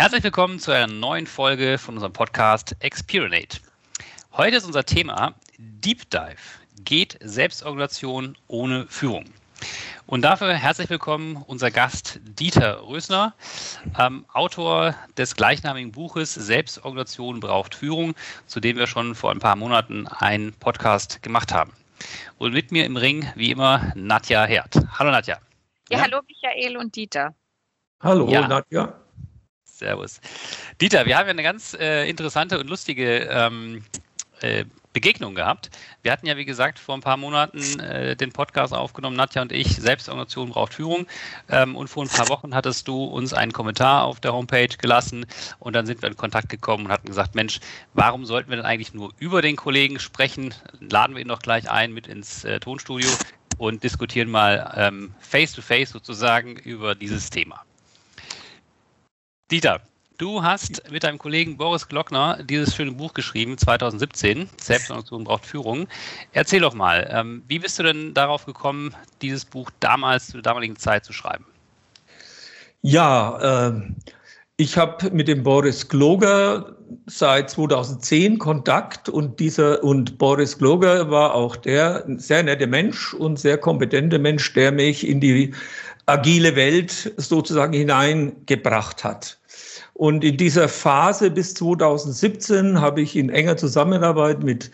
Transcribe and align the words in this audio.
Herzlich 0.00 0.24
willkommen 0.24 0.58
zu 0.58 0.72
einer 0.72 0.90
neuen 0.90 1.26
Folge 1.26 1.76
von 1.76 1.96
unserem 1.96 2.14
Podcast 2.14 2.74
Experinate. 2.80 3.58
Heute 4.32 4.56
ist 4.56 4.64
unser 4.64 4.86
Thema 4.86 5.34
Deep 5.58 6.08
Dive. 6.08 6.38
Geht 6.82 7.18
Selbstorganisation 7.20 8.34
ohne 8.48 8.86
Führung? 8.86 9.26
Und 10.06 10.22
dafür 10.22 10.54
herzlich 10.54 10.88
willkommen 10.88 11.44
unser 11.46 11.70
Gast 11.70 12.18
Dieter 12.22 12.80
Rösner, 12.88 13.34
ähm, 13.98 14.24
Autor 14.32 14.94
des 15.18 15.36
gleichnamigen 15.36 15.92
Buches 15.92 16.32
Selbstorganisation 16.32 17.38
braucht 17.40 17.74
Führung, 17.74 18.14
zu 18.46 18.58
dem 18.58 18.78
wir 18.78 18.86
schon 18.86 19.14
vor 19.14 19.30
ein 19.30 19.38
paar 19.38 19.56
Monaten 19.56 20.06
einen 20.08 20.54
Podcast 20.54 21.22
gemacht 21.22 21.52
haben. 21.52 21.74
Und 22.38 22.54
mit 22.54 22.72
mir 22.72 22.86
im 22.86 22.96
Ring, 22.96 23.30
wie 23.34 23.50
immer, 23.50 23.92
Nadja 23.94 24.46
Herd. 24.46 24.76
Hallo 24.98 25.10
Nadja. 25.10 25.36
Ja, 25.90 25.98
ja? 25.98 26.04
hallo 26.04 26.22
Michael 26.26 26.78
und 26.78 26.96
Dieter. 26.96 27.34
Hallo 28.00 28.30
ja. 28.30 28.48
Nadja. 28.48 28.99
Servus. 29.80 30.20
Dieter, 30.80 31.06
wir 31.06 31.16
haben 31.16 31.26
ja 31.26 31.30
eine 31.30 31.42
ganz 31.42 31.74
äh, 31.74 32.08
interessante 32.08 32.60
und 32.60 32.68
lustige 32.68 33.28
ähm, 33.30 33.82
äh, 34.40 34.64
Begegnung 34.92 35.34
gehabt. 35.34 35.70
Wir 36.02 36.12
hatten 36.12 36.26
ja, 36.26 36.36
wie 36.36 36.44
gesagt, 36.44 36.78
vor 36.78 36.96
ein 36.96 37.00
paar 37.00 37.16
Monaten 37.16 37.80
äh, 37.80 38.16
den 38.16 38.32
Podcast 38.32 38.74
aufgenommen, 38.74 39.16
Nadja 39.16 39.40
und 39.40 39.52
ich, 39.52 39.76
Selbstorganisation 39.76 40.50
braucht 40.50 40.74
Führung. 40.74 41.06
Ähm, 41.48 41.76
und 41.76 41.88
vor 41.88 42.04
ein 42.04 42.08
paar 42.08 42.28
Wochen 42.28 42.54
hattest 42.54 42.88
du 42.88 43.04
uns 43.04 43.32
einen 43.32 43.52
Kommentar 43.52 44.04
auf 44.04 44.20
der 44.20 44.32
Homepage 44.32 44.76
gelassen 44.76 45.26
und 45.60 45.74
dann 45.74 45.86
sind 45.86 46.02
wir 46.02 46.08
in 46.08 46.16
Kontakt 46.16 46.48
gekommen 46.48 46.86
und 46.86 46.92
hatten 46.92 47.06
gesagt, 47.06 47.34
Mensch, 47.34 47.60
warum 47.94 48.26
sollten 48.26 48.50
wir 48.50 48.56
denn 48.56 48.66
eigentlich 48.66 48.92
nur 48.92 49.12
über 49.18 49.40
den 49.40 49.56
Kollegen 49.56 49.98
sprechen? 49.98 50.52
Laden 50.80 51.14
wir 51.14 51.22
ihn 51.22 51.28
doch 51.28 51.40
gleich 51.40 51.70
ein 51.70 51.92
mit 51.92 52.06
ins 52.06 52.44
äh, 52.44 52.60
Tonstudio 52.60 53.08
und 53.56 53.84
diskutieren 53.84 54.30
mal 54.30 54.74
ähm, 54.76 55.14
face-to-face 55.20 55.90
-face 55.90 55.92
sozusagen 55.92 56.56
über 56.56 56.94
dieses 56.94 57.30
Thema. 57.30 57.64
Dieter, 59.50 59.80
du 60.16 60.44
hast 60.44 60.88
mit 60.92 61.02
deinem 61.02 61.18
Kollegen 61.18 61.56
Boris 61.56 61.88
Glockner 61.88 62.40
dieses 62.44 62.72
schöne 62.72 62.92
Buch 62.92 63.14
geschrieben, 63.14 63.58
2017, 63.58 64.48
Selbstorganisation 64.60 65.24
braucht 65.24 65.44
Führung. 65.44 65.88
Erzähl 66.32 66.60
doch 66.60 66.72
mal, 66.72 67.10
ähm, 67.12 67.42
wie 67.48 67.58
bist 67.58 67.76
du 67.76 67.82
denn 67.82 68.14
darauf 68.14 68.46
gekommen, 68.46 68.94
dieses 69.22 69.44
Buch 69.44 69.68
damals, 69.80 70.26
zu 70.26 70.34
der 70.34 70.42
damaligen 70.42 70.76
Zeit 70.76 71.04
zu 71.04 71.12
schreiben? 71.12 71.44
Ja, 72.82 73.70
äh, 73.70 73.80
ich 74.56 74.76
habe 74.76 75.10
mit 75.10 75.26
dem 75.26 75.42
Boris 75.42 75.88
Gloger 75.88 76.76
seit 77.06 77.50
2010 77.50 78.38
Kontakt 78.38 79.08
und 79.08 79.40
dieser 79.40 79.82
und 79.82 80.16
Boris 80.18 80.58
Gloger 80.58 81.10
war 81.10 81.34
auch 81.34 81.56
der 81.56 82.04
sehr 82.18 82.44
nette 82.44 82.68
Mensch 82.68 83.14
und 83.14 83.36
sehr 83.36 83.58
kompetente 83.58 84.20
Mensch, 84.20 84.52
der 84.52 84.70
mich 84.70 85.08
in 85.08 85.18
die 85.18 85.52
agile 86.06 86.54
Welt 86.54 87.12
sozusagen 87.16 87.72
hineingebracht 87.72 89.02
hat. 89.02 89.39
Und 90.00 90.24
in 90.24 90.38
dieser 90.38 90.66
Phase 90.66 91.30
bis 91.30 91.52
2017 91.52 92.80
habe 92.80 93.02
ich 93.02 93.16
in 93.16 93.28
enger 93.28 93.58
Zusammenarbeit 93.58 94.42
mit 94.42 94.70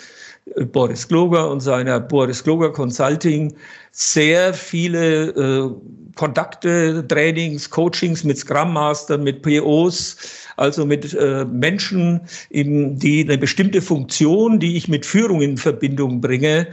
äh, 0.55 0.65
Boris 0.65 1.09
Gloger 1.09 1.51
und 1.51 1.59
seiner 1.59 1.99
Boris 1.99 2.45
Gloger 2.45 2.73
Consulting 2.73 3.53
sehr 3.91 4.55
viele 4.55 5.31
äh, 5.31 5.71
Kontakte, 6.15 7.05
Trainings, 7.09 7.69
Coachings 7.69 8.23
mit 8.23 8.39
Scrum 8.39 8.73
Mastern, 8.73 9.25
mit 9.25 9.43
POs, 9.43 10.17
also 10.59 10.87
mit 10.87 11.13
äh, 11.15 11.45
Menschen, 11.45 12.21
eben, 12.51 12.97
die 12.97 13.25
eine 13.25 13.37
bestimmte 13.37 13.83
Funktion, 13.83 14.61
die 14.61 14.77
ich 14.77 14.87
mit 14.87 15.05
Führung 15.05 15.43
in 15.43 15.57
Verbindung 15.57 16.21
bringe, 16.21 16.69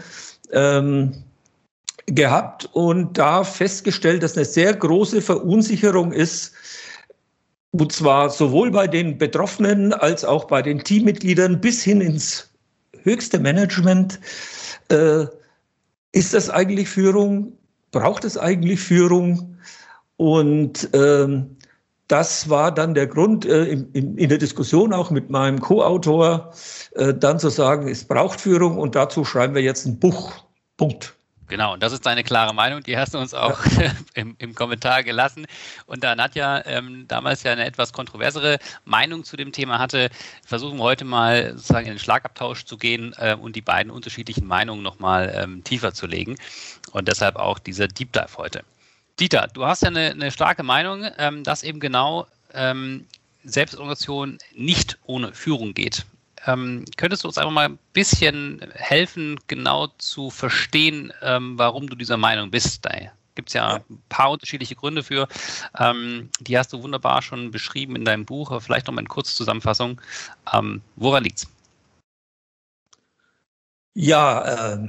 ähm, 0.52 1.12
gehabt 2.06 2.70
und 2.74 3.18
da 3.18 3.44
festgestellt, 3.44 4.22
dass 4.22 4.38
eine 4.38 4.46
sehr 4.46 4.76
große 4.76 5.24
Verunsicherung 5.24 6.12
ist, 6.12 6.54
und 7.74 7.92
zwar 7.92 8.30
sowohl 8.30 8.70
bei 8.70 8.88
den 8.88 9.18
Betroffenen 9.18 9.94
als 9.94 10.24
auch 10.24 10.46
bei 10.46 10.62
den 10.62 10.84
Teammitgliedern 10.84 11.60
bis 11.60 11.84
hin 11.84 12.02
ins 12.02 12.52
höchste 13.02 13.40
Management. 13.40 14.20
Äh, 14.90 15.26
ist 16.12 16.34
das 16.36 16.52
eigentlich 16.52 16.88
Führung? 16.88 17.54
Braucht 17.92 18.26
es 18.26 18.38
eigentlich 18.38 18.80
Führung? 18.80 19.58
Und 20.18 20.88
ähm, 20.94 21.58
das 22.08 22.48
war 22.48 22.72
dann 22.72 22.94
der 22.94 23.08
Grund 23.08 23.46
äh, 23.46 23.66
in, 23.66 23.92
in, 23.94 24.18
in, 24.20 24.30
der 24.30 24.38
Diskussion 24.38 24.94
auch 24.94 25.10
mit 25.10 25.32
meinem 25.32 25.60
Co-Autor, 25.60 26.54
äh, 26.94 27.12
dann 27.12 27.40
zu 27.40 27.50
sagen, 27.50 27.88
es 27.88 28.04
braucht 28.04 28.40
Führung 28.40 28.78
und 28.78 28.94
dazu 28.94 29.26
schreiben 29.26 29.56
wir 29.56 29.64
jetzt 29.64 29.88
ein 29.88 29.98
Buch. 29.98 30.32
Punkt. 30.78 31.16
Genau, 31.48 31.74
und 31.74 31.84
das 31.84 31.94
ist 31.94 32.06
deine 32.06 32.24
klare 32.24 32.54
Meinung, 32.54 32.82
die 32.84 32.98
hast 32.98 33.14
du 33.14 33.20
uns 33.20 33.34
auch 33.34 33.64
ja. 33.78 33.92
im, 34.14 34.36
im, 34.40 34.56
Kommentar 34.56 35.04
gelassen. 35.04 35.46
Und 35.86 36.04
da 36.04 36.16
Nadja 36.16 36.66
ähm, 36.66 37.06
damals 37.08 37.44
ja 37.44 37.52
eine 37.52 37.66
etwas 37.66 37.94
kontroversere 37.94 38.60
Meinung 38.86 39.24
zu 39.24 39.36
dem 39.36 39.52
Thema 39.52 39.80
hatte, 39.80 40.10
versuchen 40.46 40.78
wir 40.78 40.84
heute 40.84 41.06
mal 41.06 41.52
sozusagen 41.52 41.88
in 41.88 41.94
den 41.94 42.00
Schlagabtausch 42.00 42.66
zu 42.66 42.78
gehen 42.78 43.14
äh, 43.18 43.36
und 43.36 43.56
die 43.56 43.62
beiden 43.62 43.92
unterschiedlichen 43.92 44.48
Meinungen 44.48 44.84
nochmal 44.84 45.34
ähm, 45.36 45.64
tiefer 45.64 45.94
zu 45.94 46.08
legen. 46.08 46.36
Und 46.92 47.08
deshalb 47.08 47.36
auch 47.36 47.60
dieser 47.60 47.88
Deep 47.88 48.14
Dive 48.14 48.38
heute. 48.38 48.64
Dieter, 49.20 49.48
du 49.54 49.66
hast 49.66 49.84
ja 49.84 49.90
eine, 49.90 50.12
eine 50.12 50.32
starke 50.32 50.64
Meinung, 50.64 51.06
ähm, 51.18 51.44
dass 51.44 51.64
eben 51.64 51.80
genau 51.80 52.26
ähm, 52.54 53.06
Selbstorganisation 53.44 54.38
nicht 54.56 54.98
ohne 55.06 55.34
Führung 55.34 55.74
geht. 55.74 56.06
Ähm, 56.46 56.86
könntest 56.98 57.24
du 57.24 57.28
uns 57.28 57.38
einfach 57.38 57.52
mal 57.52 57.70
ein 57.70 57.80
bisschen 57.94 58.60
helfen, 58.74 59.40
genau 59.48 59.88
zu 59.98 60.30
verstehen, 60.30 61.14
ähm, 61.22 61.58
warum 61.58 61.88
du 61.88 61.96
dieser 61.96 62.18
Meinung 62.18 62.52
bist? 62.52 62.86
Da 62.86 62.92
gibt 63.36 63.50
es 63.50 63.54
ja 63.54 63.76
ein 63.90 64.02
paar 64.10 64.32
unterschiedliche 64.32 64.76
Gründe 64.76 65.04
für. 65.04 65.28
Ähm, 65.80 66.30
die 66.40 66.58
hast 66.58 66.74
du 66.74 66.84
wunderbar 66.84 67.22
schon 67.22 67.52
beschrieben 67.52 67.96
in 67.96 68.06
deinem 68.06 68.26
Buch, 68.26 68.52
aber 68.52 68.62
vielleicht 68.62 68.88
noch 68.88 68.94
mal 68.94 69.00
eine 69.00 69.08
Kurzzusammenfassung. 69.08 70.02
Ähm, 70.54 70.82
woran 70.96 71.24
liegt 71.24 71.40
es? 71.40 71.48
Ja, 73.96 74.74
äh, 74.74 74.88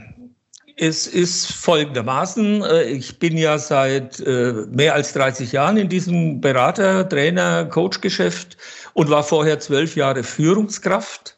es 0.76 1.06
ist 1.06 1.52
folgendermaßen, 1.52 2.62
äh, 2.62 2.82
ich 2.84 3.18
bin 3.18 3.36
ja 3.36 3.58
seit 3.58 4.18
äh, 4.20 4.66
mehr 4.70 4.94
als 4.94 5.12
30 5.12 5.52
Jahren 5.52 5.76
in 5.76 5.88
diesem 5.88 6.40
Berater, 6.40 7.08
Trainer, 7.08 7.66
Coach-Geschäft 7.66 8.56
und 8.94 9.10
war 9.10 9.22
vorher 9.22 9.60
zwölf 9.60 9.94
Jahre 9.94 10.24
Führungskraft 10.24 11.36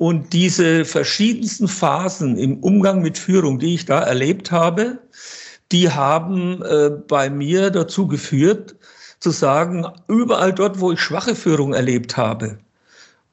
und 0.00 0.32
diese 0.32 0.86
verschiedensten 0.86 1.68
Phasen 1.68 2.38
im 2.38 2.60
Umgang 2.60 3.02
mit 3.02 3.18
Führung, 3.18 3.58
die 3.58 3.74
ich 3.74 3.84
da 3.84 4.00
erlebt 4.00 4.50
habe, 4.50 4.98
die 5.72 5.90
haben 5.90 6.62
äh, 6.62 6.88
bei 7.06 7.28
mir 7.28 7.68
dazu 7.68 8.06
geführt, 8.06 8.76
zu 9.18 9.30
sagen, 9.30 9.84
überall 10.08 10.54
dort, 10.54 10.80
wo 10.80 10.90
ich 10.90 11.00
schwache 11.00 11.34
Führung 11.34 11.74
erlebt 11.74 12.16
habe 12.16 12.56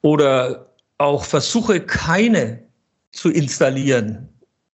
oder 0.01 0.67
auch 0.97 1.23
versuche, 1.23 1.79
keine 1.79 2.59
zu 3.13 3.29
installieren, 3.29 4.27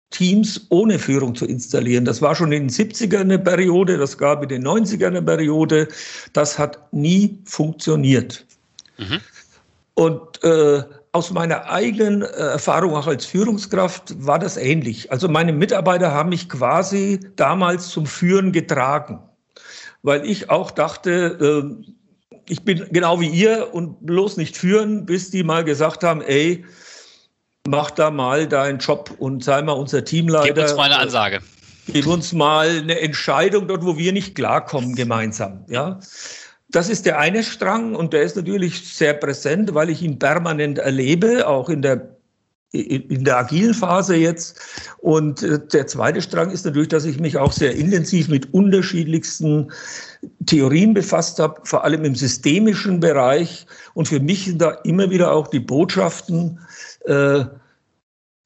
Teams 0.09 0.66
ohne 0.70 0.98
Führung 0.98 1.36
zu 1.36 1.46
installieren. 1.46 2.06
Das 2.06 2.24
war 2.24 2.34
schon 2.34 2.52
in 2.53 2.70
den 2.70 2.72
70ern 2.72 3.22
eine 3.22 3.38
Periode, 3.38 4.00
das 4.00 4.18
gab 4.18 4.42
in 4.42 4.50
den 4.50 4.66
90ern 4.66 5.09
eine 5.09 5.22
Periode. 5.22 5.88
Das 6.34 6.58
hat 6.58 6.92
nie 6.92 7.38
funktioniert. 7.46 8.48
Mhm. 8.98 9.20
Und 9.94 10.44
äh, 10.44 10.82
aus 11.13 11.29
meiner 11.31 11.69
eigenen 11.69 12.24
äh, 12.24 12.25
Erfahrung 12.25 12.96
auch 12.96 13.07
als 13.07 13.25
Führungskraft 13.25 14.13
war 14.25 14.40
das 14.40 14.57
ähnlich. 14.57 15.12
Also 15.12 15.29
meine 15.29 15.53
Mitarbeiter 15.53 16.12
haben 16.12 16.29
mich 16.29 16.50
quasi 16.50 17.19
damals 17.35 17.90
zum 17.90 18.07
Führen 18.07 18.51
getragen, 18.51 19.19
weil 20.02 20.25
ich 20.25 20.50
auch 20.50 20.72
dachte, 20.72 21.38
äh, 21.40 21.94
ich 22.50 22.66
bin 22.66 22.88
genau 22.91 23.19
wie 23.22 23.29
ihr 23.29 23.73
und 23.73 24.06
bloß 24.06 24.38
nicht 24.38 24.57
führen, 24.57 25.06
bis 25.06 25.29
die 25.29 25.44
mal 25.44 25.63
gesagt 25.63 26.03
haben, 26.03 26.22
ey, 26.22 26.66
mach 27.68 27.91
da 27.91 28.09
mal 28.09 28.47
deinen 28.47 28.79
Job 28.79 29.11
und 29.20 29.43
sei 29.43 29.61
mal 29.61 29.73
unser 29.73 30.03
Teamleiter. 30.03 30.53
Gib 30.53 30.64
uns 30.64 30.76
mal 30.76 30.84
eine 30.84 30.97
Ansage. 30.97 31.40
Gib 31.88 32.08
uns 32.08 32.34
mal 32.34 32.70
eine 32.70 32.99
Entscheidung 32.99 33.67
dort, 33.67 33.85
wo 33.85 33.97
wir 33.97 34.14
nicht 34.14 34.35
klarkommen 34.35 34.96
gemeinsam. 34.96 35.66
Ja. 35.70 35.99
Das 36.73 36.90
ist 36.90 37.05
der 37.05 37.20
eine 37.20 37.43
Strang 37.43 37.96
und 37.96 38.14
der 38.14 38.23
ist 38.23 38.35
natürlich 38.35 38.96
sehr 38.96 39.14
präsent, 39.14 39.75
weil 39.75 39.91
ich 39.91 40.02
ihn 40.02 40.17
permanent 40.17 40.79
erlebe, 40.79 41.47
auch 41.47 41.70
in 41.70 41.84
der 41.84 42.17
in 42.72 43.23
der 43.23 43.37
agilen 43.37 43.75
Phase 43.75 44.16
jetzt. 44.16 44.59
Und 44.97 45.43
äh, 45.43 45.59
der 45.72 45.85
zweite 45.85 46.23
Strang 46.23 46.49
ist 46.49 46.66
natürlich, 46.66 46.87
dass 46.87 47.05
ich 47.05 47.20
mich 47.20 47.37
auch 47.37 47.52
sehr 47.52 47.75
intensiv 47.75 48.29
mit 48.29 48.52
unterschiedlichsten 48.52 49.72
Theorien 50.47 50.96
befasst 50.96 51.37
habe, 51.37 51.61
vor 51.66 51.84
allem 51.84 52.03
im 52.03 52.16
systemischen 52.16 52.99
Bereich. 52.99 53.67
Und 53.93 54.08
für 54.08 54.19
mich 54.19 54.46
sind 54.46 54.59
da 54.59 54.72
immer 54.85 55.11
wieder 55.11 55.31
auch 55.31 55.49
die 55.49 55.59
Botschaften, 55.59 56.59
äh, 57.05 57.46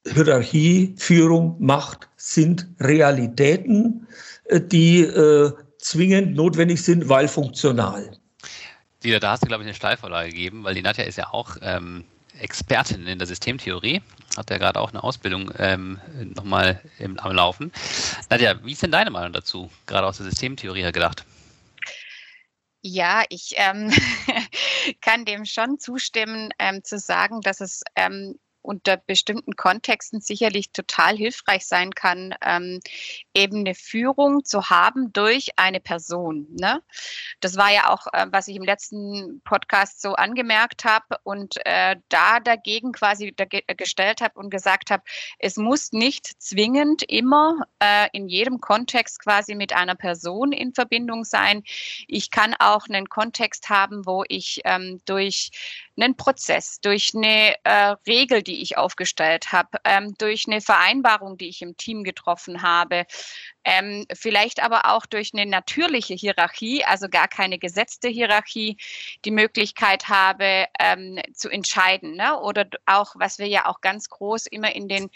Hierarchie, 0.06 0.94
Führung, 0.98 1.56
Macht 1.60 2.10
sind 2.18 2.68
Realitäten, 2.82 4.08
äh, 4.46 4.60
die 4.60 5.04
äh, 5.04 5.54
zwingend 5.90 6.36
notwendig 6.36 6.84
sind, 6.84 7.10
weil 7.10 7.28
funktional. 7.28 8.18
Dieter, 9.04 9.20
da 9.20 9.32
hast 9.32 9.44
du, 9.44 9.48
glaube 9.48 9.64
ich, 9.64 9.68
eine 9.68 9.76
Steilvorlage 9.76 10.30
gegeben, 10.30 10.64
weil 10.64 10.76
die 10.76 10.82
Nadja 10.82 11.04
ist 11.04 11.18
ja 11.18 11.32
auch 11.32 11.58
ähm, 11.62 12.04
Expertin 12.40 13.08
in 13.08 13.20
der 13.20 13.28
Systemtheorie, 13.28 14.02
hat 14.36 14.50
ja 14.50 14.58
gerade 14.58 14.80
auch 14.80 14.92
eine 14.92 15.04
Ausbildung 15.04 15.52
ähm, 15.58 16.00
nochmal 16.36 16.82
am 17.00 17.32
Laufen. 17.32 17.72
Nadja, 18.30 18.64
wie 18.64 18.74
ist 18.74 18.84
denn 18.84 18.92
deine 18.92 19.12
Meinung 19.12 19.34
dazu, 19.34 19.70
gerade 19.86 20.08
aus 20.08 20.18
der 20.18 20.26
Systemtheorie 20.26 20.82
her 20.82 20.92
gedacht? 20.92 21.26
Ja, 22.82 23.24
ich 23.30 23.54
ähm, 23.58 23.92
kann 25.02 25.26
dem 25.26 25.46
schon 25.46 25.80
zustimmen, 25.80 26.50
ähm, 26.60 26.84
zu 26.84 27.00
sagen, 27.00 27.42
dass 27.42 27.62
es 27.62 27.84
ähm, 27.96 28.38
unter 28.68 28.98
bestimmten 28.98 29.56
Kontexten 29.56 30.20
sicherlich 30.20 30.72
total 30.72 31.16
hilfreich 31.16 31.66
sein 31.66 31.92
kann, 31.96 32.36
ähm, 32.42 32.80
eben 33.34 33.60
eine 33.60 33.76
Führung 33.76 34.44
zu 34.44 34.70
haben 34.70 35.14
durch 35.14 35.50
eine 35.56 35.80
Person. 35.80 36.48
Ne? 36.60 36.84
Das 37.40 37.56
war 37.56 37.72
ja 37.72 37.90
auch, 37.90 38.08
äh, 38.12 38.28
was 38.30 38.48
ich 38.50 38.58
im 38.58 38.64
letzten 38.64 39.42
Podcast 39.46 40.02
so 40.02 40.14
angemerkt 40.14 40.84
habe 40.84 41.18
und 41.24 41.56
äh, 41.66 41.96
da 42.10 42.40
dagegen 42.42 42.92
quasi 42.92 43.34
gestellt 43.78 44.22
habe 44.22 44.38
und 44.38 44.50
gesagt 44.50 44.92
habe, 44.92 45.04
es 45.40 45.56
muss 45.56 45.94
nicht 45.94 46.26
zwingend 46.42 47.04
immer 47.04 47.62
äh, 47.80 48.10
in 48.12 48.28
jedem 48.28 48.60
Kontext 48.60 49.24
quasi 49.24 49.56
mit 49.56 49.72
einer 49.72 49.96
Person 49.96 50.52
in 50.52 50.74
Verbindung 50.74 51.24
sein. 51.24 51.64
Ich 52.08 52.32
kann 52.32 52.54
auch 52.60 52.88
einen 52.90 53.08
Kontext 53.08 53.70
haben, 53.70 54.06
wo 54.06 54.26
ich 54.28 54.62
ähm, 54.66 55.00
durch 55.06 55.52
einen 55.98 56.16
Prozess, 56.16 56.80
durch 56.82 57.12
eine 57.16 57.56
äh, 57.64 57.96
Regel, 58.08 58.44
die 58.44 58.62
ich 58.62 58.78
aufgestellt 58.78 59.52
habe, 59.52 59.80
ähm, 59.84 60.14
durch 60.18 60.46
eine 60.48 60.62
Vereinbarung, 60.62 61.38
die 61.38 61.50
ich 61.50 61.62
im 61.62 61.76
Team 61.78 62.04
getroffen 62.04 62.62
habe, 62.62 63.06
ähm, 63.68 64.06
vielleicht 64.14 64.64
aber 64.64 64.86
auch 64.86 65.06
durch 65.06 65.32
eine 65.34 65.46
natürliche 65.46 66.14
Hierarchie, 66.14 66.86
also 66.86 67.10
gar 67.10 67.28
keine 67.28 67.60
gesetzte 67.60 68.08
Hierarchie, 68.08 68.78
die 69.26 69.32
Möglichkeit 69.32 70.08
habe 70.08 70.68
ähm, 70.80 71.20
zu 71.34 71.50
entscheiden. 71.50 72.16
Ne? 72.16 72.40
Oder 72.40 72.68
auch, 72.86 73.16
was 73.16 73.40
wir 73.40 73.48
ja 73.48 73.66
auch 73.66 73.82
ganz 73.82 74.10
groß 74.10 74.48
immer 74.48 74.74
in 74.74 74.88
den 74.88 75.10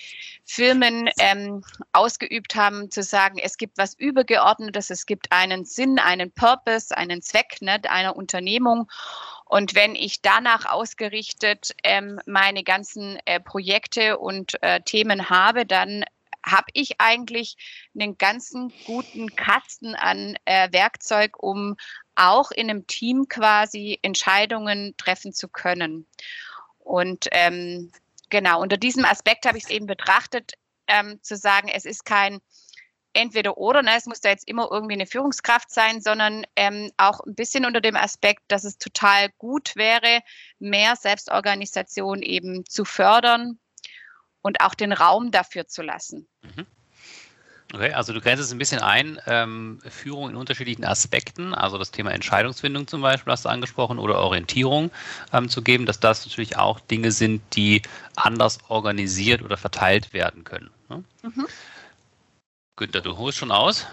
Filmen 0.44 1.10
ähm, 1.20 1.64
ausgeübt 1.94 2.56
haben, 2.56 2.92
zu 2.92 3.04
sagen, 3.04 3.38
es 3.38 3.56
gibt 3.56 3.78
was 3.78 3.94
Übergeordnetes, 3.94 4.90
es 4.90 5.06
gibt 5.06 5.32
einen 5.32 5.64
Sinn, 5.64 5.98
einen 5.98 6.32
Purpose, 6.32 6.96
einen 6.96 7.22
Zweck 7.22 7.62
ne, 7.62 7.80
einer 7.90 8.18
Unternehmung. 8.18 8.92
Und 9.52 9.76
wenn 9.76 9.96
ich 9.96 10.22
danach 10.22 10.66
ausgerichtet 10.66 11.76
ähm, 11.84 12.22
meine 12.26 12.64
ganzen 12.64 13.20
äh, 13.26 13.42
Projekte 13.42 14.18
und 14.18 14.54
äh, 14.64 14.80
Themen 14.80 15.30
habe, 15.30 15.66
dann 15.66 16.06
habe 16.42 16.68
ich 16.72 17.02
eigentlich 17.02 17.58
einen 17.94 18.18
ganzen 18.18 18.72
guten 18.86 19.36
Kasten 19.36 19.94
an 19.94 20.38
äh, 20.46 20.72
Werkzeug, 20.72 21.44
um 21.44 21.76
auch 22.16 22.52
in 22.52 22.70
einem 22.70 22.88
Team 22.88 23.28
quasi 23.28 24.00
Entscheidungen 24.02 24.96
treffen 24.96 25.34
zu 25.34 25.50
können. 25.50 26.08
Und 26.80 27.28
ähm, 27.34 27.92
genau, 28.30 28.62
unter 28.62 28.78
diesem 28.78 29.04
Aspekt 29.04 29.46
habe 29.46 29.58
ich 29.58 29.66
es 29.66 29.70
eben 29.70 29.86
betrachtet, 29.86 30.54
ähm, 30.88 31.22
zu 31.24 31.36
sagen, 31.36 31.68
es 31.68 31.84
ist 31.84 32.06
kein 32.06 32.40
entweder 33.14 33.58
oder, 33.58 33.82
ne, 33.82 33.92
es 33.98 34.06
muss 34.06 34.22
da 34.22 34.30
jetzt 34.30 34.48
immer 34.48 34.70
irgendwie 34.72 34.94
eine 34.94 35.06
Führungskraft 35.06 35.72
sein, 35.72 36.02
sondern 36.02 36.46
ähm, 36.56 36.92
auch 36.98 37.20
ein 37.22 37.36
bisschen 37.36 37.66
unter 37.66 37.82
dem 37.82 37.96
Aspekt, 37.96 38.44
dass 38.48 38.64
es 38.64 38.78
total 38.78 39.30
gut 39.38 39.76
wäre, 39.76 40.22
mehr 40.60 40.96
Selbstorganisation 40.96 42.22
eben 42.22 42.66
zu 42.66 42.86
fördern 42.86 43.60
und 44.42 44.62
auch 44.62 44.76
den 44.76 44.94
Raum 44.94 45.32
dafür 45.32 45.68
zu 45.68 45.82
lassen. 45.82 46.28
Mhm. 46.42 46.66
Okay, 47.74 47.94
also 47.94 48.12
du 48.12 48.20
grenzt 48.20 48.44
es 48.44 48.52
ein 48.52 48.58
bisschen 48.58 48.82
ein, 48.82 49.18
ähm, 49.28 49.80
Führung 49.88 50.30
in 50.30 50.36
unterschiedlichen 50.36 50.84
Aspekten, 50.84 51.54
also 51.54 51.78
das 51.78 51.92
Thema 51.92 52.12
Entscheidungsfindung 52.12 52.86
zum 52.88 53.02
Beispiel 53.02 53.32
hast 53.32 53.46
du 53.46 53.50
angesprochen 53.50 53.98
oder 53.98 54.18
Orientierung 54.18 54.92
ähm, 55.32 55.48
zu 55.48 55.62
geben, 55.62 55.86
dass 55.86 56.00
das 56.00 56.26
natürlich 56.26 56.58
auch 56.58 56.82
Dinge 56.82 57.14
sind, 57.14 57.42
die 57.56 57.82
anders 58.18 58.58
organisiert 58.68 59.42
oder 59.42 59.56
verteilt 59.56 60.12
werden 60.12 60.44
können. 60.44 60.70
Ne? 60.90 61.04
Mhm. 61.24 61.48
Günther, 62.82 63.02
du 63.02 63.16
holst 63.16 63.38
schon 63.38 63.52
aus. 63.52 63.86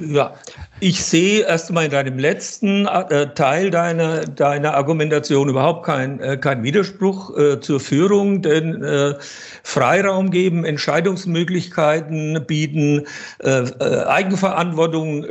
Ja, 0.00 0.34
ich 0.80 1.04
sehe 1.04 1.44
erst 1.44 1.68
einmal 1.68 1.84
in 1.84 1.92
deinem 1.92 2.18
letzten 2.18 2.86
äh, 2.86 3.32
Teil 3.34 3.70
deiner, 3.70 4.24
deiner 4.24 4.74
Argumentation 4.74 5.48
überhaupt 5.48 5.86
keinen 5.86 6.18
äh, 6.18 6.36
kein 6.36 6.64
Widerspruch 6.64 7.38
äh, 7.38 7.60
zur 7.60 7.78
Führung, 7.78 8.42
denn 8.42 8.82
äh, 8.82 9.14
Freiraum 9.62 10.32
geben, 10.32 10.64
Entscheidungsmöglichkeiten 10.64 12.44
bieten, 12.44 13.06
äh, 13.44 13.60
äh, 13.60 14.04
Eigenverantwortung 14.06 15.24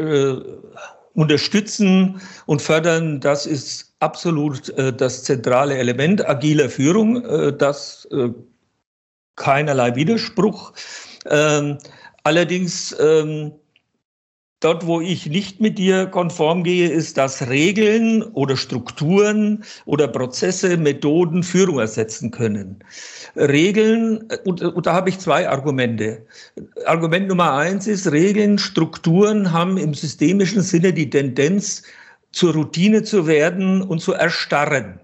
unterstützen 1.14 2.22
und 2.46 2.62
fördern, 2.62 3.20
das 3.20 3.46
ist 3.46 3.94
absolut 4.00 4.74
das 5.02 5.26
zentrale 5.26 5.78
Element 5.78 6.26
agiler 6.30 6.70
Führung, 6.70 7.58
das 7.58 8.08
keinerlei 9.36 9.96
Widerspruch. 9.96 10.72
Ähm, 11.30 11.78
Allerdings, 12.24 12.96
ähm, 13.00 13.54
dort, 14.60 14.86
wo 14.86 15.02
ich 15.02 15.26
nicht 15.26 15.60
mit 15.60 15.78
dir 15.78 16.06
konform 16.06 16.64
gehe, 16.64 16.90
ist, 16.90 17.18
dass 17.18 17.50
Regeln 17.50 18.22
oder 18.22 18.56
Strukturen 18.56 19.64
oder 19.86 20.08
Prozesse, 20.08 20.78
Methoden 20.78 21.44
Führung 21.44 21.80
ersetzen 21.80 22.32
können. 22.32 22.84
Regeln, 23.36 24.30
und, 24.46 24.62
und 24.62 24.86
da 24.86 24.94
habe 24.94 25.10
ich 25.10 25.20
zwei 25.20 25.50
Argumente. 25.50 26.26
Argument 26.86 27.28
Nummer 27.28 27.54
eins 27.54 27.88
ist, 27.88 28.12
Regeln, 28.12 28.60
Strukturen 28.60 29.52
haben 29.52 29.78
im 29.78 29.94
systemischen 29.94 30.62
Sinne 30.62 30.94
die 30.94 31.10
Tendenz, 31.10 31.84
zur 32.32 32.54
Routine 32.54 33.04
zu 33.04 33.28
werden 33.28 33.82
und 33.82 34.00
zu 34.00 34.14
erstarren. 34.14 35.00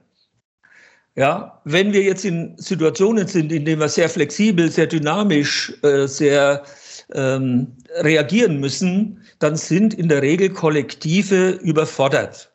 Ja, 1.15 1.59
wenn 1.65 1.93
wir 1.93 2.03
jetzt 2.03 2.25
in 2.25 2.55
Situationen 2.57 3.27
sind, 3.27 3.51
in 3.51 3.65
denen 3.65 3.81
wir 3.81 3.89
sehr 3.89 4.07
flexibel, 4.07 4.69
sehr 4.69 4.85
dynamisch, 4.85 5.73
äh, 5.81 6.07
sehr 6.07 6.63
ähm, 7.13 7.67
reagieren 8.01 8.59
müssen, 8.59 9.21
dann 9.39 9.55
sind 9.55 9.93
in 9.93 10.09
der 10.09 10.21
Regel 10.21 10.49
Kollektive 10.49 11.51
überfordert. 11.51 12.51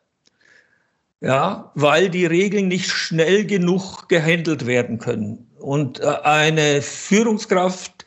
Ja, 1.21 1.71
weil 1.75 2.09
die 2.09 2.25
Regeln 2.25 2.67
nicht 2.67 2.89
schnell 2.89 3.45
genug 3.45 4.09
gehandelt 4.09 4.65
werden 4.65 4.99
können. 4.99 5.47
Und 5.57 6.01
äh, 6.01 6.07
eine 6.23 6.81
Führungskraft 6.81 8.05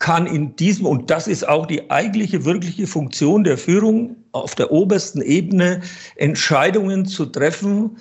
kann 0.00 0.26
in 0.26 0.56
diesem, 0.56 0.86
und 0.86 1.08
das 1.08 1.28
ist 1.28 1.48
auch 1.48 1.66
die 1.66 1.90
eigentliche, 1.90 2.44
wirkliche 2.44 2.88
Funktion 2.88 3.44
der 3.44 3.56
Führung 3.56 4.16
auf 4.32 4.56
der 4.56 4.72
obersten 4.72 5.22
Ebene, 5.22 5.80
Entscheidungen 6.16 7.06
zu 7.06 7.26
treffen, 7.26 7.98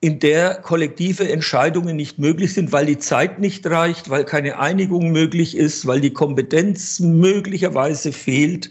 in 0.00 0.20
der 0.20 0.56
kollektive 0.56 1.28
Entscheidungen 1.28 1.96
nicht 1.96 2.18
möglich 2.18 2.54
sind, 2.54 2.70
weil 2.70 2.86
die 2.86 2.98
Zeit 2.98 3.40
nicht 3.40 3.66
reicht, 3.66 4.10
weil 4.10 4.24
keine 4.24 4.58
Einigung 4.58 5.10
möglich 5.10 5.56
ist, 5.56 5.86
weil 5.86 6.00
die 6.00 6.12
Kompetenz 6.12 7.00
möglicherweise 7.00 8.12
fehlt. 8.12 8.70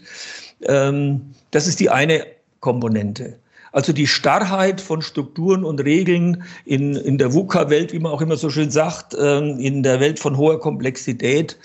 Ähm, 0.62 1.20
das 1.50 1.66
ist 1.66 1.80
die 1.80 1.90
eine 1.90 2.26
Komponente. 2.60 3.38
Also 3.72 3.92
die 3.92 4.06
Starrheit 4.06 4.80
von 4.80 5.02
Strukturen 5.02 5.64
und 5.64 5.80
Regeln 5.80 6.42
in, 6.64 6.96
in 6.96 7.18
der 7.18 7.34
VUCA-Welt, 7.34 7.92
wie 7.92 7.98
man 7.98 8.12
auch 8.12 8.22
immer 8.22 8.38
so 8.38 8.48
schön 8.48 8.70
sagt, 8.70 9.14
ähm, 9.18 9.58
in 9.58 9.82
der 9.82 10.00
Welt 10.00 10.18
von 10.18 10.38
hoher 10.38 10.58
Komplexität, 10.58 11.58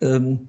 ähm, 0.00 0.48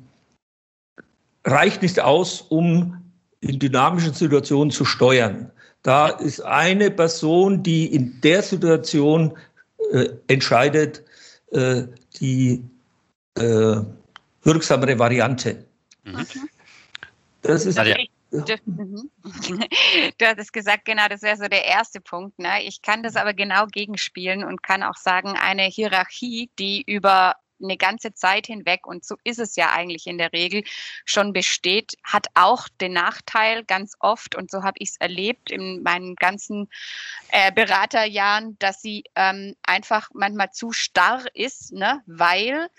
reicht 1.45 1.83
nicht 1.83 1.99
aus, 1.99 2.41
um 2.41 2.97
in 3.41 3.59
dynamischen 3.59 4.13
Situationen 4.13 4.71
zu 4.71 4.85
steuern. 4.85 5.51
Da 5.85 6.07
ist 6.07 6.39
eine 6.41 6.89
Person, 6.89 7.61
die 7.61 7.93
in 7.93 8.19
der 8.21 8.41
Situation 8.41 9.37
äh, 9.91 10.09
entscheidet, 10.27 11.03
äh, 11.51 11.83
die 12.19 12.63
äh, 13.35 13.81
wirksamere 14.41 14.97
Variante. 14.97 15.63
Mhm. 16.03 16.25
Das 17.43 17.67
ist. 17.67 17.77
Ja, 17.77 17.95
mhm. 18.65 19.11
Du 20.17 20.25
hattest 20.25 20.53
gesagt, 20.53 20.85
genau, 20.85 21.07
das 21.07 21.21
wäre 21.21 21.37
so 21.37 21.47
der 21.47 21.65
erste 21.65 22.01
Punkt. 22.01 22.39
Ne? 22.39 22.63
Ich 22.63 22.81
kann 22.81 23.03
das 23.03 23.15
aber 23.15 23.35
genau 23.35 23.67
gegenspielen 23.67 24.43
und 24.43 24.63
kann 24.63 24.81
auch 24.81 24.97
sagen, 24.97 25.35
eine 25.39 25.65
Hierarchie, 25.65 26.49
die 26.57 26.81
über 26.87 27.35
eine 27.61 27.77
ganze 27.77 28.13
Zeit 28.13 28.47
hinweg, 28.47 28.85
und 28.87 29.05
so 29.05 29.15
ist 29.23 29.39
es 29.39 29.55
ja 29.55 29.71
eigentlich 29.71 30.07
in 30.07 30.17
der 30.17 30.33
Regel, 30.33 30.63
schon 31.05 31.33
besteht, 31.33 31.93
hat 32.03 32.27
auch 32.33 32.67
den 32.81 32.93
Nachteil 32.93 33.63
ganz 33.63 33.93
oft, 33.99 34.35
und 34.35 34.51
so 34.51 34.63
habe 34.63 34.77
ich 34.79 34.89
es 34.89 34.97
erlebt 34.97 35.51
in 35.51 35.83
meinen 35.83 36.15
ganzen 36.15 36.69
äh, 37.29 37.51
Beraterjahren, 37.51 38.57
dass 38.59 38.81
sie 38.81 39.03
ähm, 39.15 39.55
einfach 39.63 40.09
manchmal 40.13 40.51
zu 40.51 40.71
starr 40.71 41.23
ist, 41.33 41.71
ne? 41.71 42.01
weil 42.05 42.69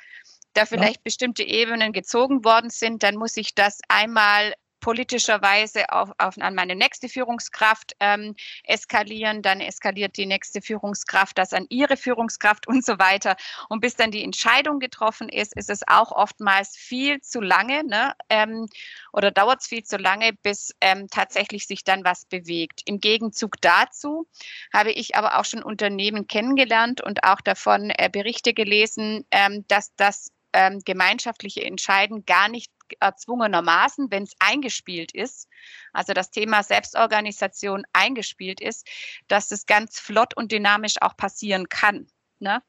da 0.54 0.64
vielleicht 0.64 0.97
ja. 0.97 1.02
bestimmte 1.04 1.42
Ebenen 1.42 1.92
gezogen 1.92 2.45
worden 2.45 2.71
sind, 2.71 3.02
dann 3.02 3.16
muss 3.16 3.37
ich 3.37 3.54
das 3.54 3.80
einmal 3.88 4.54
politischerweise 4.87 5.90
auf, 5.90 6.12
auf, 6.16 6.38
an 6.38 6.55
meine 6.55 6.76
nächste 6.76 7.09
Führungskraft 7.09 7.97
ähm, 7.99 8.37
eskalieren, 8.62 9.43
dann 9.43 9.61
eskaliert 9.61 10.16
die 10.16 10.26
nächste 10.26 10.62
Führungskraft 10.62 11.37
das 11.38 11.52
an 11.52 11.66
ihre 11.71 11.97
Führungskraft 11.97 12.69
und 12.69 12.85
so 12.85 12.97
weiter. 13.00 13.35
Und 13.69 13.81
bis 13.81 13.97
dann 13.97 14.12
die 14.12 14.23
Entscheidung 14.23 14.78
getroffen 14.78 15.28
ist, 15.28 15.57
ist 15.57 15.71
es 15.71 15.81
auch 15.88 16.12
oftmals 16.12 16.76
viel 16.76 17.21
zu 17.21 17.40
lange 17.40 17.83
ne? 17.83 18.14
ähm, 18.31 18.66
oder 19.12 19.33
dauert 19.33 19.62
es 19.62 19.66
viel 19.66 19.83
zu 19.83 19.97
lange, 19.97 20.33
bis 20.45 20.73
ähm, 20.81 21.09
tatsächlich 21.11 21.66
sich 21.66 21.83
dann 21.83 22.05
was 22.05 22.25
bewegt. 22.25 22.83
Im 22.85 23.00
Gegenzug 23.00 23.61
dazu 23.61 24.28
habe 24.73 24.93
ich 24.93 25.16
aber 25.16 25.40
auch 25.40 25.45
schon 25.45 25.64
Unternehmen 25.64 26.28
kennengelernt 26.28 27.00
und 27.00 27.25
auch 27.25 27.40
davon 27.40 27.90
äh, 27.90 28.09
Berichte 28.09 28.55
gelesen, 28.55 29.26
ähm, 29.33 29.64
dass 29.66 29.97
das 29.97 30.31
ähm, 30.52 30.78
gemeinschaftliche 30.85 31.64
Entscheiden 31.64 32.25
gar 32.25 32.49
nicht 32.49 32.71
erzwungenermaßen, 33.00 34.11
wenn 34.11 34.25
es 34.25 34.35
eingespielt 34.38 35.12
ist, 35.12 35.49
also 35.93 36.12
das 36.12 36.31
Thema 36.31 36.62
Selbstorganisation 36.62 37.85
eingespielt 37.93 38.61
ist, 38.61 38.87
dass 39.28 39.50
es 39.50 39.66
ganz 39.66 39.99
flott 39.99 40.37
und 40.37 40.52
dynamisch 40.52 40.97
auch 41.00 41.16
passieren 41.16 41.69
kann. 41.69 42.09
Ne? 42.38 42.62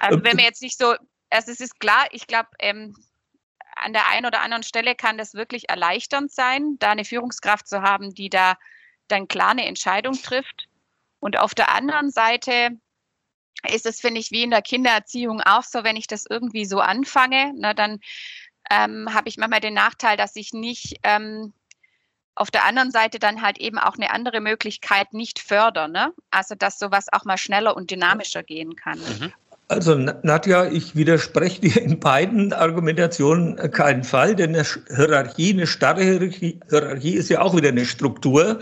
Also 0.00 0.22
wenn 0.22 0.36
wir 0.36 0.44
jetzt 0.44 0.62
nicht 0.62 0.78
so, 0.78 0.94
also 1.30 1.50
es 1.50 1.60
ist 1.60 1.80
klar, 1.80 2.06
ich 2.10 2.26
glaube, 2.26 2.48
ähm, 2.58 2.94
an 3.76 3.92
der 3.92 4.08
einen 4.08 4.26
oder 4.26 4.40
anderen 4.40 4.62
Stelle 4.62 4.94
kann 4.94 5.18
das 5.18 5.34
wirklich 5.34 5.68
erleichternd 5.68 6.30
sein, 6.30 6.76
da 6.78 6.90
eine 6.90 7.04
Führungskraft 7.04 7.66
zu 7.66 7.82
haben, 7.82 8.14
die 8.14 8.28
da 8.28 8.56
dann 9.08 9.28
klar 9.28 9.50
eine 9.50 9.66
Entscheidung 9.66 10.14
trifft. 10.14 10.68
Und 11.20 11.38
auf 11.38 11.54
der 11.54 11.70
anderen 11.70 12.10
Seite 12.10 12.70
ist 13.68 13.86
es, 13.86 14.00
finde 14.00 14.20
ich, 14.20 14.30
wie 14.30 14.42
in 14.42 14.50
der 14.50 14.62
Kindererziehung 14.62 15.40
auch 15.40 15.62
so, 15.62 15.84
wenn 15.84 15.96
ich 15.96 16.06
das 16.06 16.24
irgendwie 16.28 16.64
so 16.64 16.80
anfange, 16.80 17.52
na, 17.56 17.74
dann 17.74 18.00
ähm, 18.72 19.12
habe 19.12 19.28
ich 19.28 19.36
manchmal 19.36 19.60
den 19.60 19.74
Nachteil, 19.74 20.16
dass 20.16 20.34
ich 20.36 20.52
nicht 20.52 20.96
ähm, 21.02 21.52
auf 22.34 22.50
der 22.50 22.64
anderen 22.64 22.90
Seite 22.90 23.18
dann 23.18 23.42
halt 23.42 23.58
eben 23.58 23.78
auch 23.78 23.96
eine 23.96 24.10
andere 24.10 24.40
Möglichkeit 24.40 25.12
nicht 25.12 25.38
fördern. 25.38 25.92
Ne? 25.92 26.12
Also 26.30 26.54
dass 26.54 26.78
sowas 26.78 27.06
auch 27.12 27.24
mal 27.24 27.36
schneller 27.36 27.76
und 27.76 27.90
dynamischer 27.90 28.42
gehen 28.42 28.74
kann. 28.76 28.98
Mhm. 28.98 29.32
Also 29.68 29.94
Nadja, 29.94 30.66
ich 30.66 30.96
widerspreche 30.96 31.60
dir 31.60 31.82
in 31.82 31.98
beiden 31.98 32.52
Argumentationen 32.52 33.56
keinen 33.70 34.04
Fall, 34.04 34.34
denn 34.34 34.54
eine 34.54 34.66
Hierarchie, 34.94 35.52
eine 35.52 35.66
starre 35.66 36.02
Hierarchie, 36.02 36.60
Hierarchie 36.68 37.14
ist 37.14 37.30
ja 37.30 37.40
auch 37.40 37.56
wieder 37.56 37.68
eine 37.68 37.86
Struktur, 37.86 38.58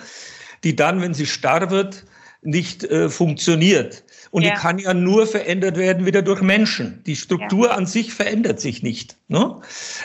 die 0.62 0.76
dann, 0.76 1.00
wenn 1.00 1.14
sie 1.14 1.26
starr 1.26 1.70
wird, 1.70 2.04
nicht 2.42 2.84
äh, 2.84 3.08
funktioniert. 3.08 4.04
Und 4.30 4.42
ja. 4.42 4.50
die 4.50 4.56
kann 4.56 4.78
ja 4.78 4.94
nur 4.94 5.26
verändert 5.26 5.76
werden 5.76 6.06
wieder 6.06 6.22
durch 6.22 6.40
Menschen. 6.40 7.02
Die 7.04 7.16
Struktur 7.16 7.66
ja. 7.66 7.74
an 7.74 7.86
sich 7.86 8.14
verändert 8.14 8.60
sich 8.60 8.82
nicht. 8.82 9.16
Ne? 9.28 9.56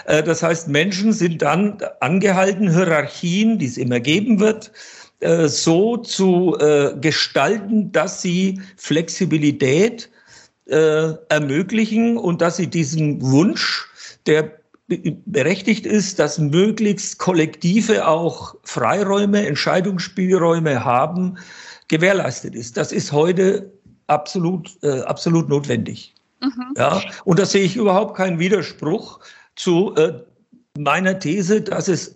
Äh, 0.06 0.24
das 0.24 0.42
heißt, 0.42 0.68
Menschen 0.68 1.14
sind 1.14 1.42
dann 1.42 1.78
angehalten, 2.00 2.74
Hierarchien, 2.74 3.60
die 3.60 3.68
es 3.68 3.78
immer 3.78 4.00
geben 4.00 4.40
wird, 4.40 4.72
äh, 5.20 5.48
so 5.48 5.98
zu 5.98 6.58
äh, 6.60 6.96
gestalten, 7.00 7.92
dass 7.92 8.22
sie 8.22 8.62
Flexibilität 8.78 10.10
ermöglichen 10.68 12.18
und 12.18 12.42
dass 12.42 12.58
sie 12.58 12.66
diesen 12.66 13.22
Wunsch, 13.22 13.86
der 14.26 14.52
berechtigt 14.88 15.86
ist, 15.86 16.18
dass 16.18 16.40
möglichst 16.40 17.20
Kollektive 17.20 18.08
auch 18.08 18.56
Freiräume, 18.64 19.46
Entscheidungsspielräume 19.46 20.84
haben, 20.84 21.38
gewährleistet 21.88 22.56
ist. 22.56 22.78
Das 22.78 22.92
ist 22.92 23.12
heute 23.12 23.72
absolut, 24.08 24.72
äh, 24.84 25.02
absolut 25.02 25.50
notwendig. 25.50 26.14
Mhm. 26.42 26.74
Ja, 26.78 27.02
und 27.24 27.40
da 27.40 27.46
sehe 27.46 27.64
ich 27.64 27.76
überhaupt 27.76 28.18
keinen 28.18 28.40
Widerspruch 28.40 29.20
zu 29.56 29.96
äh, 29.96 30.22
meiner 30.78 31.18
These, 31.18 31.62
dass 31.62 31.88
es 31.88 32.16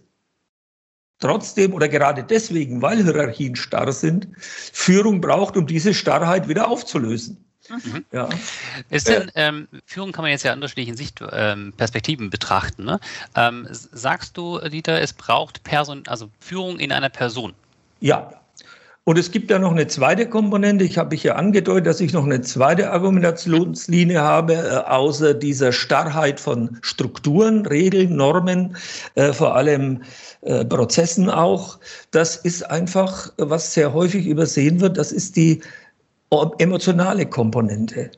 trotzdem 1.19 1.73
oder 1.73 1.87
gerade 1.87 2.23
deswegen, 2.23 2.81
weil 2.81 3.03
Hierarchien 3.03 3.55
starr 3.55 3.91
sind, 3.91 4.27
Führung 4.37 5.21
braucht, 5.21 5.57
um 5.57 5.67
diese 5.67 5.93
Starrheit 5.93 6.47
wieder 6.47 6.67
aufzulösen. 6.67 7.43
Mhm. 7.69 8.05
Ja. 8.11 8.29
Ist 8.89 9.07
denn, 9.07 9.31
ähm, 9.35 9.67
Führung 9.85 10.11
kann 10.11 10.23
man 10.23 10.31
jetzt 10.31 10.43
ja 10.43 10.53
unterschiedlichen 10.53 10.97
Sichtperspektiven 10.97 12.25
ähm, 12.25 12.29
betrachten. 12.29 12.85
Ne? 12.85 12.99
Ähm, 13.35 13.67
sagst 13.69 14.37
du, 14.37 14.59
Dieter, 14.59 14.99
es 14.99 15.13
braucht 15.13 15.63
Person, 15.63 16.03
also 16.07 16.29
Führung 16.39 16.79
in 16.79 16.91
einer 16.91 17.09
Person? 17.09 17.53
Ja, 17.99 18.38
und 19.09 19.17
es 19.17 19.31
gibt 19.31 19.49
ja 19.49 19.57
noch 19.57 19.71
eine 19.71 19.87
zweite 19.87 20.29
Komponente. 20.29 20.85
Ich 20.85 20.99
habe 20.99 21.15
ja 21.15 21.33
angedeutet, 21.33 21.87
dass 21.87 21.99
ich 21.99 22.13
noch 22.13 22.25
eine 22.25 22.41
zweite 22.41 22.91
Argumentationslinie 22.91 24.21
habe, 24.21 24.53
äh, 24.53 24.87
außer 24.87 25.33
dieser 25.33 25.71
Starrheit 25.71 26.39
von 26.39 26.77
Strukturen, 26.83 27.65
Regeln, 27.65 28.15
Normen, 28.15 28.77
äh, 29.15 29.33
vor 29.33 29.55
allem 29.55 30.03
äh, 30.41 30.63
Prozessen 30.63 31.27
auch. 31.27 31.79
Das 32.11 32.35
ist 32.35 32.69
einfach, 32.69 33.33
was 33.37 33.73
sehr 33.73 33.95
häufig 33.95 34.27
übersehen 34.27 34.79
wird, 34.79 34.95
das 34.95 35.11
ist 35.11 35.35
die 35.35 35.59
emotionale 36.59 37.25
Komponente. 37.25 38.11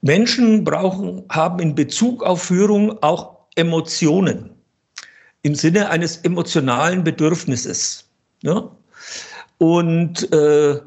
Menschen 0.00 0.64
brauchen, 0.64 1.22
haben 1.28 1.60
in 1.60 1.76
Bezug 1.76 2.24
auf 2.24 2.42
Führung 2.42 3.00
auch 3.00 3.36
Emotionen 3.54 4.50
im 5.42 5.54
Sinne 5.54 5.88
eines 5.88 6.16
emotionalen 6.16 7.04
Bedürfnisses. 7.04 8.08
Ja? 8.42 8.68
Und 9.62 10.32
äh, 10.32 10.80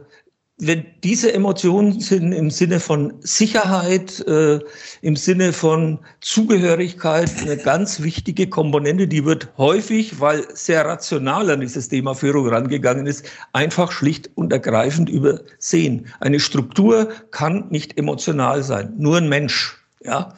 wenn 0.57 0.85
diese 1.01 1.31
Emotionen 1.31 2.01
sind 2.01 2.33
im 2.33 2.51
Sinne 2.51 2.81
von 2.81 3.13
Sicherheit, 3.21 4.19
äh, 4.27 4.59
im 5.01 5.15
Sinne 5.15 5.53
von 5.53 5.99
Zugehörigkeit 6.19 7.31
eine 7.39 7.55
ganz 7.55 8.01
wichtige 8.01 8.49
Komponente, 8.49 9.07
die 9.07 9.23
wird 9.23 9.47
häufig, 9.57 10.19
weil 10.19 10.45
sehr 10.53 10.85
rational 10.85 11.49
an 11.51 11.61
dieses 11.61 11.87
Thema 11.87 12.15
Führung 12.15 12.49
rangegangen 12.49 13.07
ist, 13.07 13.25
einfach 13.53 13.93
schlicht 13.93 14.29
und 14.35 14.51
ergreifend 14.51 15.09
übersehen. 15.09 16.07
Eine 16.19 16.41
Struktur 16.41 17.07
kann 17.31 17.69
nicht 17.69 17.97
emotional 17.97 18.61
sein, 18.61 18.93
nur 18.97 19.15
ein 19.15 19.29
Mensch. 19.29 19.77
Ja? 20.03 20.33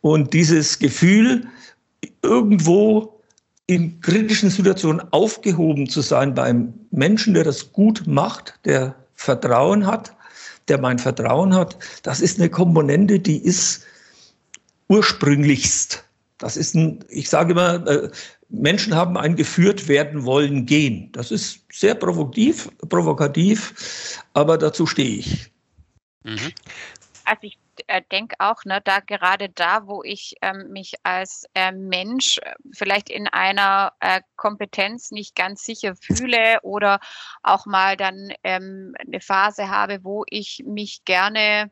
Und 0.00 0.32
dieses 0.32 0.78
Gefühl, 0.78 1.46
irgendwo 2.22 3.17
in 3.68 4.00
kritischen 4.00 4.50
Situationen 4.50 5.00
aufgehoben 5.12 5.88
zu 5.88 6.00
sein 6.00 6.34
bei 6.34 6.44
einem 6.44 6.74
Menschen, 6.90 7.34
der 7.34 7.44
das 7.44 7.72
gut 7.72 8.06
macht, 8.06 8.58
der 8.64 8.96
Vertrauen 9.14 9.86
hat, 9.86 10.14
der 10.68 10.78
mein 10.78 10.98
Vertrauen 10.98 11.54
hat, 11.54 11.76
das 12.02 12.20
ist 12.20 12.40
eine 12.40 12.48
Komponente, 12.48 13.20
die 13.20 13.38
ist 13.38 13.84
ursprünglichst. 14.88 16.02
Das 16.38 16.56
ist 16.56 16.74
ein, 16.74 17.04
ich 17.10 17.28
sage 17.28 17.52
immer, 17.52 17.86
äh, 17.86 18.10
Menschen 18.48 18.94
haben 18.94 19.18
ein 19.18 19.36
geführt 19.36 19.86
werden 19.86 20.24
wollen 20.24 20.64
gehen. 20.64 21.12
Das 21.12 21.30
ist 21.30 21.60
sehr 21.70 21.94
provokativ, 21.94 22.70
provokativ, 22.88 24.22
aber 24.32 24.56
dazu 24.56 24.86
stehe 24.86 25.18
ich. 25.18 25.52
Mhm. 26.24 26.52
Also 27.24 27.42
ich 27.42 27.58
äh, 27.86 28.02
denke 28.10 28.36
auch, 28.38 28.64
ne, 28.64 28.80
da 28.82 29.00
gerade 29.00 29.48
da, 29.48 29.86
wo 29.86 30.02
ich 30.02 30.34
ähm, 30.42 30.68
mich 30.70 30.94
als 31.02 31.44
äh, 31.54 31.72
Mensch 31.72 32.38
äh, 32.38 32.54
vielleicht 32.72 33.10
in 33.10 33.28
einer 33.28 33.92
äh, 34.00 34.20
Kompetenz 34.36 35.10
nicht 35.10 35.34
ganz 35.34 35.64
sicher 35.64 35.94
fühle 35.96 36.60
oder 36.62 37.00
auch 37.42 37.66
mal 37.66 37.96
dann 37.96 38.32
ähm, 38.44 38.94
eine 38.98 39.20
Phase 39.20 39.68
habe, 39.70 40.04
wo 40.04 40.24
ich 40.28 40.62
mich 40.66 41.04
gerne 41.04 41.70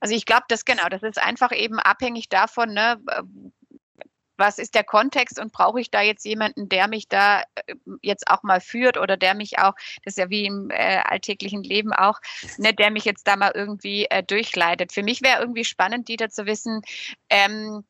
also 0.00 0.14
ich 0.14 0.26
glaube, 0.26 0.44
das 0.48 0.64
genau, 0.64 0.88
das 0.88 1.02
ist 1.02 1.20
einfach 1.20 1.50
eben 1.50 1.80
abhängig 1.80 2.28
davon, 2.28 2.72
ne, 2.72 3.00
was 4.38 4.58
ist 4.58 4.74
der 4.74 4.84
Kontext 4.84 5.38
und 5.38 5.52
brauche 5.52 5.80
ich 5.80 5.90
da 5.90 6.00
jetzt 6.00 6.24
jemanden, 6.24 6.68
der 6.68 6.88
mich 6.88 7.08
da 7.08 7.40
äh, 7.40 7.74
jetzt 8.02 8.28
auch 8.28 8.42
mal 8.42 8.60
führt 8.60 8.96
oder 8.96 9.16
der 9.16 9.34
mich 9.34 9.58
auch, 9.58 9.74
das 10.04 10.12
ist 10.12 10.18
ja 10.18 10.30
wie 10.30 10.46
im 10.46 10.70
äh, 10.70 11.02
alltäglichen 11.04 11.62
Leben 11.62 11.92
auch, 11.92 12.20
ne, 12.56 12.72
der 12.72 12.90
mich 12.90 13.04
jetzt 13.04 13.26
da 13.26 13.36
mal 13.36 13.52
irgendwie 13.54 14.06
äh, 14.06 14.22
durchleitet. 14.22 14.92
Für 14.92 15.02
mich 15.02 15.22
wäre 15.22 15.40
irgendwie 15.40 15.64
spannend, 15.64 16.08
Dieter, 16.08 16.30
zu 16.30 16.46
wissen, 16.46 16.82
ähm, 17.28 17.84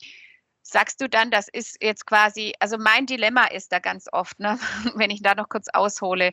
sagst 0.63 1.01
du 1.01 1.09
dann, 1.09 1.31
das 1.31 1.49
ist 1.49 1.83
jetzt 1.83 2.07
quasi, 2.07 2.55
also 2.61 2.77
mein 2.79 3.07
Dilemma 3.07 3.47
ist 3.47 3.73
da 3.73 3.79
ganz 3.79 4.07
oft, 4.13 4.39
ne, 4.41 4.59
wenn 4.95 5.11
ich 5.11 5.23
da 5.23 5.35
noch 5.35 5.49
kurz 5.49 5.69
aushole, 5.73 6.33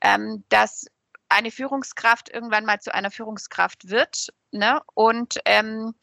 ähm, 0.00 0.44
dass 0.48 0.86
eine 1.28 1.50
Führungskraft 1.50 2.28
irgendwann 2.28 2.64
mal 2.64 2.80
zu 2.80 2.94
einer 2.94 3.10
Führungskraft 3.10 3.88
wird 3.90 4.28
ne, 4.52 4.80
und 4.94 5.38
ähm, 5.46 5.94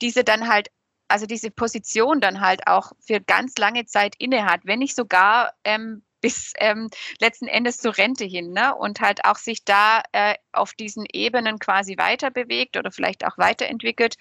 diese 0.00 0.24
dann 0.24 0.48
halt 0.48 0.70
also 1.10 1.26
diese 1.26 1.50
Position 1.50 2.20
dann 2.20 2.40
halt 2.40 2.66
auch 2.66 2.92
für 3.00 3.20
ganz 3.20 3.56
lange 3.58 3.84
Zeit 3.86 4.14
innehat, 4.18 4.60
wenn 4.64 4.78
nicht 4.78 4.96
sogar 4.96 5.52
ähm, 5.64 6.02
bis 6.20 6.52
ähm, 6.58 6.90
letzten 7.18 7.46
Endes 7.46 7.78
zur 7.78 7.96
Rente 7.96 8.24
hin 8.24 8.52
ne? 8.52 8.74
und 8.74 9.00
halt 9.00 9.24
auch 9.24 9.36
sich 9.36 9.64
da 9.64 10.02
äh, 10.12 10.34
auf 10.52 10.74
diesen 10.74 11.06
Ebenen 11.12 11.58
quasi 11.58 11.96
weiter 11.96 12.30
bewegt 12.30 12.76
oder 12.76 12.90
vielleicht 12.90 13.24
auch 13.26 13.38
weiterentwickelt. 13.38 14.16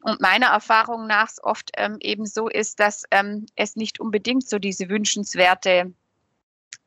Und 0.00 0.20
meiner 0.20 0.46
Erfahrung 0.46 1.06
nach 1.06 1.30
oft 1.42 1.70
ähm, 1.76 1.96
eben 2.00 2.26
so 2.26 2.48
ist, 2.48 2.80
dass 2.80 3.04
ähm, 3.10 3.46
es 3.56 3.76
nicht 3.76 4.00
unbedingt 4.00 4.48
so 4.48 4.58
diese 4.58 4.88
wünschenswerte 4.88 5.92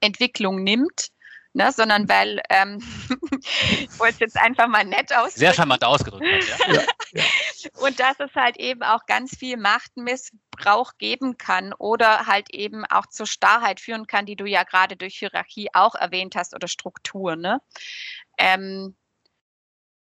Entwicklung 0.02 0.64
nimmt, 0.64 1.10
ne, 1.58 1.72
sondern 1.72 2.08
weil, 2.08 2.40
ähm, 2.50 2.82
ich 3.42 4.00
wollte 4.00 4.14
es 4.14 4.20
jetzt 4.20 4.38
einfach 4.38 4.68
mal 4.68 4.86
nett 4.86 5.12
ausdrücken. 5.12 5.40
Sehr 5.40 5.54
charmant 5.54 5.84
ausgedrückt. 5.84 6.24
Ja. 6.24 6.74
ja, 6.74 6.84
ja. 7.14 7.24
Und 7.82 8.00
dass 8.00 8.20
es 8.20 8.34
halt 8.36 8.58
eben 8.58 8.84
auch 8.84 9.06
ganz 9.08 9.36
viel 9.36 9.58
Machtmissbrauch 9.58 10.94
geben 11.00 11.38
kann 11.38 11.74
oder 11.74 12.28
halt 12.28 12.54
eben 12.54 12.86
auch 12.86 13.08
zur 13.08 13.26
Starrheit 13.26 13.80
führen 13.80 14.06
kann, 14.06 14.28
die 14.28 14.36
du 14.36 14.46
ja 14.46 14.64
gerade 14.64 14.96
durch 14.96 15.18
Hierarchie 15.18 15.70
auch 15.74 15.96
erwähnt 15.96 16.36
hast 16.36 16.54
oder 16.54 16.68
Struktur. 16.68 17.36
Ne? 17.36 17.60
Ähm, 18.38 18.96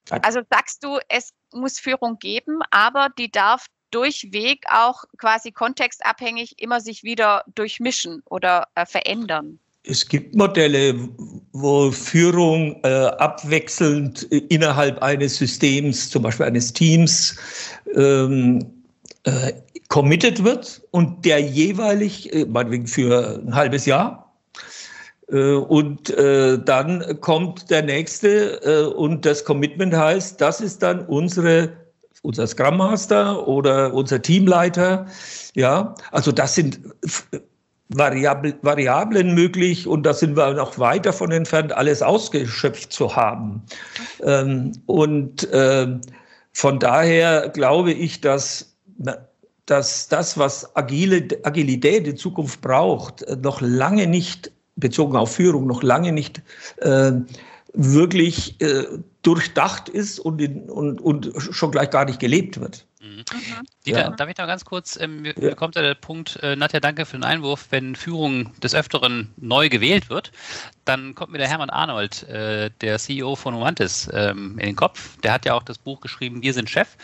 also 0.09 0.41
sagst 0.49 0.85
du, 0.85 0.99
es 1.09 1.35
muss 1.53 1.81
Führung 1.81 2.19
geben, 2.21 2.61
aber 2.71 3.09
die 3.19 3.31
darf 3.31 3.67
durchweg 3.91 4.67
auch 4.71 5.03
quasi 5.19 5.51
kontextabhängig 5.51 6.61
immer 6.61 6.81
sich 6.81 7.03
wieder 7.03 7.45
durchmischen 7.49 8.23
oder 8.25 8.69
äh, 8.77 8.87
verändern. 8.87 9.59
Es 9.85 10.07
gibt 10.07 10.35
Modelle, 10.35 10.95
wo 11.53 11.91
Führung 11.91 12.79
äh, 12.83 12.89
abwechselnd 12.89 14.25
innerhalb 14.25 15.03
eines 15.03 15.37
Systems, 15.37 16.11
zum 16.11 16.23
Beispiel 16.23 16.47
eines 16.47 16.73
Teams, 16.73 17.37
ähm, 17.97 18.65
äh, 19.25 19.53
committed 19.89 20.45
wird 20.45 20.83
und 20.91 21.25
der 21.25 21.41
jeweilig, 21.41 22.33
äh, 22.33 22.45
meinetwegen 22.45 22.87
für 22.87 23.41
ein 23.43 23.55
halbes 23.55 23.87
Jahr, 23.87 24.31
äh, 25.31 25.55
und 25.55 26.11
äh, 26.11 26.59
dann 26.63 27.21
kommt 27.21 27.71
der 27.71 27.83
nächste 27.83 28.61
äh, 28.63 28.95
und 28.95 29.25
das 29.25 29.45
Commitment 29.45 29.95
heißt, 29.95 30.41
das 30.41 30.61
ist 30.61 30.83
dann 30.83 31.07
unsere, 31.07 31.73
unser 32.23 32.47
Scrum 32.47 32.77
Master 32.77 33.47
oder 33.47 33.95
unser 33.95 34.21
Teamleiter. 34.21 35.07
Ja, 35.55 35.95
also 36.13 36.33
das 36.33 36.55
sind 36.55 36.81
Variablen, 37.91 38.55
Variablen 38.63 39.35
möglich 39.35 39.87
und 39.87 40.05
da 40.05 40.15
sind 40.15 40.37
wir 40.37 40.55
noch 40.55 40.79
weit 40.79 41.07
davon 41.07 41.33
entfernt, 41.33 41.73
alles 41.73 42.03
ausgeschöpft 42.03 42.93
zu 42.93 43.17
haben. 43.17 43.63
Ähm, 44.23 44.73
und 44.87 45.51
äh, 45.53 45.99
von 46.53 46.79
daher 46.79 47.49
glaube 47.49 47.93
ich, 47.93 48.21
dass, 48.21 48.77
dass 49.67 50.09
das, 50.09 50.39
was 50.39 50.77
Agile, 50.77 51.27
Agilität 51.43 52.07
in 52.07 52.17
Zukunft 52.17 52.61
braucht, 52.61 53.25
noch 53.43 53.61
lange 53.61 54.07
nicht, 54.07 54.53
bezogen 54.77 55.17
auf 55.17 55.35
Führung, 55.35 55.67
noch 55.67 55.83
lange 55.83 56.13
nicht 56.13 56.43
äh, 56.79 57.13
wirklich 57.75 58.61
äh, 58.61 58.85
durchdacht 59.23 59.89
ist 59.89 60.19
und, 60.19 60.41
in, 60.41 60.71
und, 60.71 61.01
und 61.01 61.33
schon 61.39 61.71
gleich 61.71 61.91
gar 61.91 62.05
nicht 62.05 62.21
gelebt 62.21 62.61
wird. 62.61 62.87
Mhm. 63.01 63.25
Dieter, 63.87 64.01
ja. 64.01 64.11
darf 64.11 64.29
ich 64.29 64.37
noch 64.37 64.47
ganz 64.47 64.65
kurz, 64.65 64.99
ähm, 65.01 65.23
mir 65.23 65.35
ja. 65.39 65.55
kommt 65.55 65.75
ja 65.75 65.81
der 65.81 65.95
Punkt, 65.95 66.39
äh, 66.43 66.55
Nadja, 66.55 66.81
danke 66.81 67.07
für 67.07 67.17
den 67.17 67.25
Einwurf, 67.25 67.69
wenn 67.71 67.97
Führung 67.97 68.53
des 68.61 68.75
Öfteren 68.75 69.33
neu 69.39 69.71
gewählt 69.71 70.11
wird, 70.11 70.33
dann 70.85 71.15
kommt 71.15 71.33
mir 71.33 71.39
der 71.39 71.49
Hermann 71.49 71.71
Arnold, 71.71 72.25
äh, 72.25 72.71
der 72.83 72.99
CEO 72.99 73.37
von 73.37 73.55
Umantis, 73.55 74.11
ähm, 74.13 74.59
in 74.59 74.67
den 74.67 74.77
Kopf. 74.77 75.19
Der 75.23 75.33
hat 75.33 75.47
ja 75.47 75.55
auch 75.55 75.63
das 75.63 75.79
Buch 75.79 76.01
geschrieben, 76.01 76.43
Wir 76.43 76.53
sind 76.53 76.69
Chef. 76.69 76.97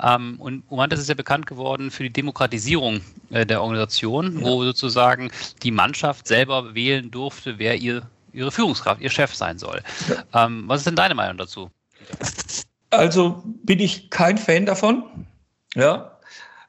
Ähm, 0.00 0.36
und 0.38 0.62
Umantis 0.68 1.00
ist 1.00 1.08
ja 1.08 1.14
bekannt 1.14 1.46
geworden 1.46 1.90
für 1.90 2.04
die 2.04 2.12
Demokratisierung 2.12 3.00
äh, 3.30 3.44
der 3.44 3.60
Organisation, 3.60 4.38
ja. 4.38 4.46
wo 4.46 4.62
sozusagen 4.62 5.32
die 5.64 5.72
Mannschaft 5.72 6.28
selber 6.28 6.74
wählen 6.74 7.10
durfte, 7.10 7.58
wer 7.58 7.76
ihr 7.76 8.08
ihre 8.32 8.52
Führungskraft, 8.52 9.00
ihr 9.00 9.10
Chef 9.10 9.34
sein 9.34 9.58
soll. 9.58 9.82
Ja. 10.08 10.46
Ähm, 10.46 10.64
was 10.68 10.80
ist 10.80 10.86
denn 10.86 10.94
deine 10.94 11.16
Meinung 11.16 11.36
dazu? 11.36 11.68
Also 12.90 13.42
bin 13.64 13.80
ich 13.80 14.10
kein 14.10 14.38
Fan 14.38 14.66
davon, 14.66 15.26
ja, 15.74 16.18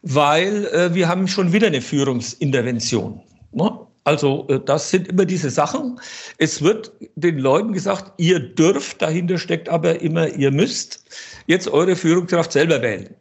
weil 0.01 0.65
äh, 0.67 0.93
wir 0.93 1.07
haben 1.07 1.27
schon 1.27 1.53
wieder 1.53 1.67
eine 1.67 1.81
Führungsintervention. 1.81 3.21
Ne? 3.51 3.79
Also 4.03 4.47
äh, 4.49 4.59
das 4.59 4.89
sind 4.89 5.07
immer 5.07 5.25
diese 5.25 5.49
Sachen. 5.49 5.99
Es 6.37 6.61
wird 6.61 6.91
den 7.15 7.37
Leuten 7.37 7.73
gesagt, 7.73 8.13
ihr 8.17 8.39
dürft, 8.39 9.01
dahinter 9.01 9.37
steckt 9.37 9.69
aber 9.69 10.01
immer, 10.01 10.27
ihr 10.27 10.51
müsst 10.51 11.05
jetzt 11.47 11.67
eure 11.67 11.95
Führungskraft 11.95 12.51
selber 12.51 12.81
wählen. 12.81 13.15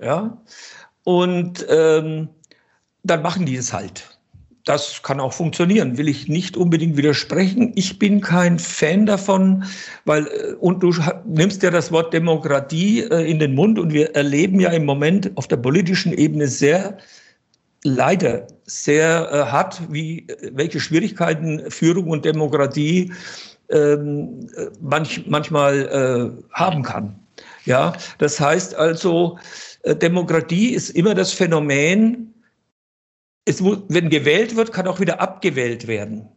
Ja, 0.00 0.42
und 1.04 1.64
ähm, 1.68 2.28
dann 3.02 3.22
machen 3.22 3.46
die 3.46 3.56
es 3.56 3.72
halt 3.72 4.13
das 4.64 5.02
kann 5.02 5.20
auch 5.20 5.34
funktionieren, 5.34 5.98
will 5.98 6.08
ich 6.08 6.28
nicht 6.28 6.56
unbedingt 6.56 6.96
widersprechen. 6.96 7.72
Ich 7.74 7.98
bin 7.98 8.22
kein 8.22 8.58
Fan 8.58 9.04
davon, 9.04 9.64
weil, 10.06 10.26
äh, 10.26 10.54
und 10.58 10.82
du 10.82 10.94
nimmst 11.26 11.62
ja 11.62 11.70
das 11.70 11.92
Wort 11.92 12.12
Demokratie 12.14 13.00
äh, 13.00 13.30
in 13.30 13.38
den 13.38 13.54
Mund 13.54 13.78
und 13.78 13.92
wir 13.92 14.14
erleben 14.14 14.60
ja 14.60 14.70
im 14.70 14.86
Moment 14.86 15.30
auf 15.36 15.48
der 15.48 15.58
politischen 15.58 16.12
Ebene 16.12 16.48
sehr, 16.48 16.96
leider 17.84 18.46
sehr 18.64 19.28
äh, 19.30 19.52
hart, 19.52 19.82
wie, 19.90 20.26
welche 20.52 20.80
Schwierigkeiten 20.80 21.70
Führung 21.70 22.08
und 22.08 22.24
Demokratie 22.24 23.12
ähm, 23.68 24.48
manch, 24.80 25.26
manchmal 25.26 26.34
äh, 26.38 26.54
haben 26.54 26.82
kann. 26.82 27.18
Ja, 27.66 27.94
das 28.18 28.38
heißt 28.38 28.74
also, 28.74 29.38
Demokratie 29.86 30.70
ist 30.70 30.90
immer 30.90 31.14
das 31.14 31.32
Phänomen, 31.32 32.33
es 33.44 33.60
muss, 33.60 33.78
wenn 33.88 34.10
gewählt 34.10 34.56
wird, 34.56 34.72
kann 34.72 34.86
auch 34.86 35.00
wieder 35.00 35.20
abgewählt 35.20 35.86
werden. 35.86 36.28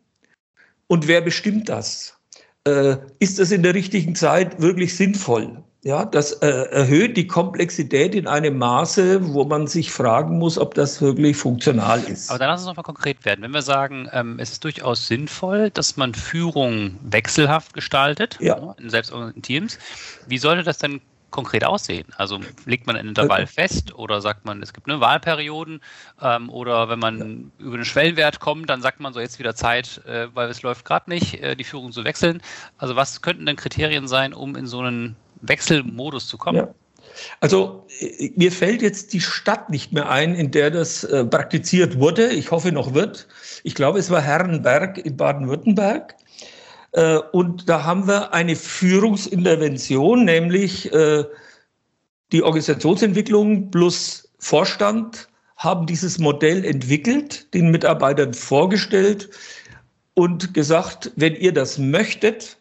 Und 0.87 1.07
wer 1.07 1.21
bestimmt 1.21 1.69
das? 1.69 2.17
Äh, 2.65 2.97
ist 3.19 3.39
das 3.39 3.51
in 3.51 3.63
der 3.63 3.73
richtigen 3.73 4.15
Zeit 4.15 4.61
wirklich 4.61 4.95
sinnvoll? 4.95 5.63
Ja, 5.83 6.03
das 6.03 6.33
äh, 6.33 6.47
erhöht 6.47 7.15
die 7.15 7.27
Komplexität 7.27 8.13
in 8.13 8.27
einem 8.27 8.57
Maße, 8.57 9.33
wo 9.33 9.45
man 9.45 9.67
sich 9.67 9.91
fragen 9.91 10.37
muss, 10.37 10.57
ob 10.57 10.73
das 10.73 11.01
wirklich 11.01 11.37
funktional 11.37 12.03
ist. 12.03 12.29
Aber 12.29 12.39
dann 12.39 12.49
lass 12.49 12.61
uns 12.61 12.67
nochmal 12.67 12.83
konkret 12.83 13.23
werden. 13.23 13.41
Wenn 13.41 13.53
wir 13.53 13.61
sagen, 13.61 14.09
ähm, 14.11 14.37
es 14.39 14.51
ist 14.51 14.63
durchaus 14.65 15.07
sinnvoll, 15.07 15.69
dass 15.69 15.95
man 15.95 16.13
Führung 16.13 16.97
wechselhaft 17.03 17.73
gestaltet, 17.73 18.37
ja. 18.41 18.59
Ne, 18.59 18.75
in 18.79 18.89
selbstorganisierten 18.89 19.43
Teams, 19.43 19.79
wie 20.27 20.37
sollte 20.37 20.63
das 20.63 20.79
denn 20.79 20.99
konkret 21.29 21.63
aussehen? 21.63 22.07
Also 22.17 22.39
legt 22.65 22.87
man 22.87 22.95
ein 22.95 23.07
Intervall 23.07 23.43
okay. 23.43 23.51
fest 23.53 23.93
oder 23.95 24.21
sagt 24.21 24.45
man, 24.45 24.61
es 24.61 24.73
gibt 24.73 24.89
eine 24.89 24.99
Wahlperioden 24.99 25.81
ähm, 26.21 26.49
oder 26.49 26.89
wenn 26.89 26.99
man 26.99 27.51
ja. 27.59 27.65
über 27.65 27.77
den 27.77 27.85
Schwellenwert 27.85 28.39
kommt, 28.39 28.69
dann 28.69 28.81
sagt 28.81 28.99
man 28.99 29.13
so 29.13 29.19
jetzt 29.19 29.39
wieder 29.39 29.55
Zeit, 29.55 30.01
äh, 30.05 30.27
weil 30.33 30.49
es 30.49 30.61
läuft 30.61 30.85
gerade 30.85 31.09
nicht, 31.09 31.41
äh, 31.41 31.55
die 31.55 31.63
Führung 31.63 31.91
zu 31.91 32.03
wechseln. 32.03 32.41
Also 32.77 32.95
was 32.95 33.21
könnten 33.21 33.45
denn 33.45 33.55
Kriterien 33.55 34.07
sein, 34.07 34.33
um 34.33 34.55
in 34.55 34.67
so 34.67 34.79
einen 34.79 35.15
Wechselmodus 35.41 36.27
zu 36.27 36.37
kommen? 36.37 36.57
Ja. 36.57 36.73
Also 37.39 37.85
äh, 37.99 38.31
mir 38.35 38.51
fällt 38.51 38.81
jetzt 38.81 39.13
die 39.13 39.21
Stadt 39.21 39.69
nicht 39.69 39.91
mehr 39.91 40.09
ein, 40.09 40.35
in 40.35 40.51
der 40.51 40.71
das 40.71 41.03
äh, 41.03 41.25
praktiziert 41.25 41.99
wurde. 41.99 42.27
Ich 42.29 42.51
hoffe 42.51 42.71
noch 42.71 42.93
wird. 42.93 43.27
Ich 43.63 43.75
glaube, 43.75 43.99
es 43.99 44.09
war 44.09 44.21
Herrenberg 44.21 44.97
in 44.97 45.17
Baden-Württemberg. 45.17 46.15
Äh, 46.91 47.17
und 47.31 47.69
da 47.69 47.83
haben 47.83 48.07
wir 48.07 48.33
eine 48.33 48.55
Führungsintervention, 48.55 50.25
nämlich 50.25 50.91
äh, 50.93 51.25
die 52.31 52.43
Organisationsentwicklung 52.43 53.71
plus 53.71 54.31
Vorstand 54.39 55.29
haben 55.55 55.87
dieses 55.87 56.19
Modell 56.19 56.63
entwickelt, 56.63 57.53
den 57.53 57.71
Mitarbeitern 57.71 58.33
vorgestellt 58.33 59.29
und 60.13 60.53
gesagt, 60.53 61.11
wenn 61.15 61.35
ihr 61.35 61.53
das 61.53 61.77
möchtet, 61.77 62.57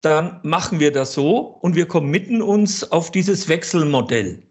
dann 0.00 0.40
machen 0.44 0.78
wir 0.78 0.92
das 0.92 1.14
so 1.14 1.38
und 1.38 1.74
wir 1.74 1.86
committen 1.86 2.40
uns 2.40 2.90
auf 2.92 3.10
dieses 3.10 3.48
Wechselmodell. 3.48 4.42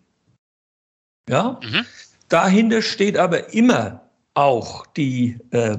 Ja? 1.29 1.59
Mhm. 1.63 1.85
Dahinter 2.27 2.81
steht 2.81 3.17
aber 3.17 3.53
immer 3.53 4.09
auch 4.33 4.85
die 4.87 5.37
äh, 5.51 5.77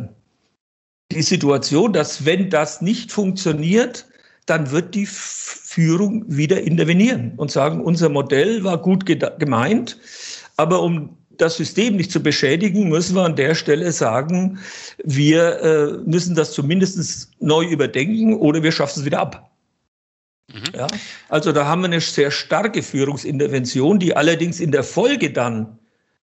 die 1.12 1.23
Situation, 1.23 1.92
dass 1.92 2.25
wenn 2.25 2.51
das 2.51 2.81
nicht 2.81 3.12
funktioniert, 3.12 4.07
dann 4.47 4.71
wird 4.71 4.94
die 4.94 5.07
Führung 5.07 6.25
wieder 6.27 6.62
intervenieren 6.62 7.33
und 7.37 7.51
sagen, 7.51 7.81
unser 7.81 8.09
Modell 8.09 8.64
war 8.64 8.79
gut 8.79 9.05
gemeint, 9.07 9.99
aber 10.57 10.83
um 10.83 11.16
das 11.38 11.57
System 11.57 11.97
nicht 11.97 12.11
zu 12.11 12.23
beschädigen, 12.23 12.88
müssen 12.88 13.14
wir 13.14 13.25
an 13.25 13.37
der 13.37 13.55
Stelle 13.55 13.92
sagen, 13.92 14.59
wir 15.05 15.61
äh, 15.61 16.09
müssen 16.09 16.35
das 16.35 16.53
zumindest 16.53 17.31
neu 17.40 17.64
überdenken 17.64 18.35
oder 18.35 18.62
wir 18.62 18.73
schaffen 18.73 19.01
es 19.01 19.05
wieder 19.05 19.21
ab. 19.21 19.51
Mhm. 20.53 20.62
Ja, 20.75 20.87
also 21.29 21.53
da 21.53 21.66
haben 21.66 21.83
wir 21.83 21.87
eine 21.87 22.01
sehr 22.01 22.31
starke 22.31 22.83
Führungsintervention, 22.83 23.99
die 23.99 24.16
allerdings 24.16 24.61
in 24.61 24.73
der 24.73 24.83
Folge 24.83 25.31
dann 25.31 25.79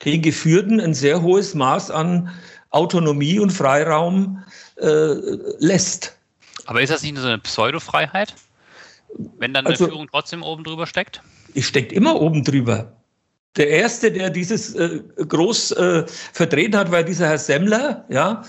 den 0.05 0.23
Geführten 0.23 0.81
ein 0.81 0.95
sehr 0.95 1.23
hohes 1.23 1.55
Maß 1.55 1.91
an 1.91 2.31
Autonomie 2.77 3.39
und 3.39 3.51
Freiraum 3.51 4.45
äh, 4.77 5.15
lässt. 5.59 6.17
Aber 6.67 6.83
ist 6.83 6.91
das 6.91 7.03
nicht 7.03 7.17
so 7.17 7.27
eine 7.27 7.39
Pseudofreiheit, 7.39 8.35
wenn 9.39 9.55
dann 9.55 9.67
also, 9.67 9.85
eine 9.85 9.93
Führung 9.93 10.09
trotzdem 10.11 10.43
oben 10.43 10.63
drüber 10.63 10.87
steckt? 10.87 11.23
Ich 11.55 11.67
steckt 11.67 11.93
immer 11.93 12.21
oben 12.21 12.45
drüber. 12.45 12.93
Der 13.57 13.69
erste, 13.69 14.13
der 14.13 14.29
dieses 14.29 14.75
äh, 14.75 15.01
groß 15.17 15.73
äh, 15.73 16.05
vertreten 16.07 16.77
hat, 16.77 16.91
war 16.91 17.03
dieser 17.03 17.27
Herr 17.29 17.39
Semmler, 17.39 18.05
ja, 18.11 18.43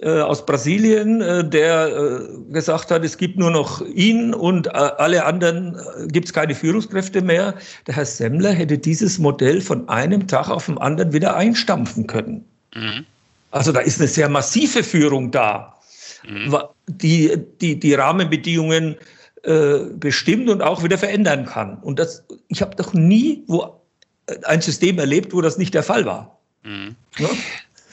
äh, 0.00 0.20
aus 0.20 0.44
Brasilien, 0.44 1.20
äh, 1.20 1.48
der 1.48 1.88
äh, 1.88 2.52
gesagt 2.52 2.90
hat, 2.90 3.04
es 3.04 3.16
gibt 3.16 3.38
nur 3.38 3.50
noch 3.50 3.80
ihn 3.82 4.34
und 4.34 4.66
äh, 4.66 4.70
alle 4.70 5.24
anderen 5.24 5.76
äh, 5.76 6.06
gibt 6.08 6.26
es 6.26 6.32
keine 6.32 6.54
Führungskräfte 6.54 7.22
mehr. 7.22 7.54
Der 7.86 7.96
Herr 7.96 8.06
Semmler 8.06 8.52
hätte 8.52 8.78
dieses 8.78 9.18
Modell 9.18 9.60
von 9.60 9.88
einem 9.88 10.26
Tag 10.26 10.48
auf 10.48 10.66
den 10.66 10.78
anderen 10.78 11.12
wieder 11.12 11.36
einstampfen 11.36 12.06
können. 12.06 12.44
Mhm. 12.74 13.06
Also 13.50 13.72
da 13.72 13.80
ist 13.80 14.00
eine 14.00 14.08
sehr 14.08 14.28
massive 14.28 14.84
Führung 14.84 15.30
da, 15.30 15.74
mhm. 16.28 16.56
die, 16.86 17.36
die 17.60 17.78
die 17.78 17.94
Rahmenbedingungen 17.94 18.96
äh, 19.42 19.78
bestimmt 19.94 20.48
und 20.48 20.62
auch 20.62 20.82
wieder 20.84 20.98
verändern 20.98 21.46
kann. 21.46 21.78
Und 21.78 21.98
das, 21.98 22.24
ich 22.48 22.62
habe 22.62 22.76
doch 22.76 22.92
nie 22.92 23.42
wo 23.46 23.80
ein 24.44 24.60
System 24.60 24.98
erlebt, 24.98 25.32
wo 25.32 25.40
das 25.40 25.58
nicht 25.58 25.74
der 25.74 25.82
Fall 25.82 26.04
war. 26.04 26.38
Mhm. 26.62 26.94
Ja? 27.18 27.28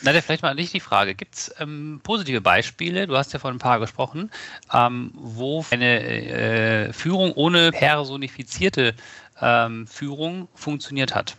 Na, 0.01 0.13
vielleicht 0.21 0.43
mal 0.43 0.53
nicht 0.53 0.73
die 0.73 0.79
Frage. 0.79 1.15
Gibt 1.15 1.35
es 1.35 1.55
ähm, 1.59 1.99
positive 2.03 2.41
Beispiele, 2.41 3.07
du 3.07 3.17
hast 3.17 3.33
ja 3.33 3.39
von 3.39 3.55
ein 3.55 3.59
paar 3.59 3.79
gesprochen, 3.79 4.29
ähm, 4.71 5.11
wo 5.15 5.65
eine 5.71 6.03
äh, 6.03 6.93
Führung 6.93 7.33
ohne 7.33 7.71
personifizierte 7.71 8.93
ähm, 9.41 9.87
Führung 9.87 10.47
funktioniert 10.53 11.15
hat? 11.15 11.35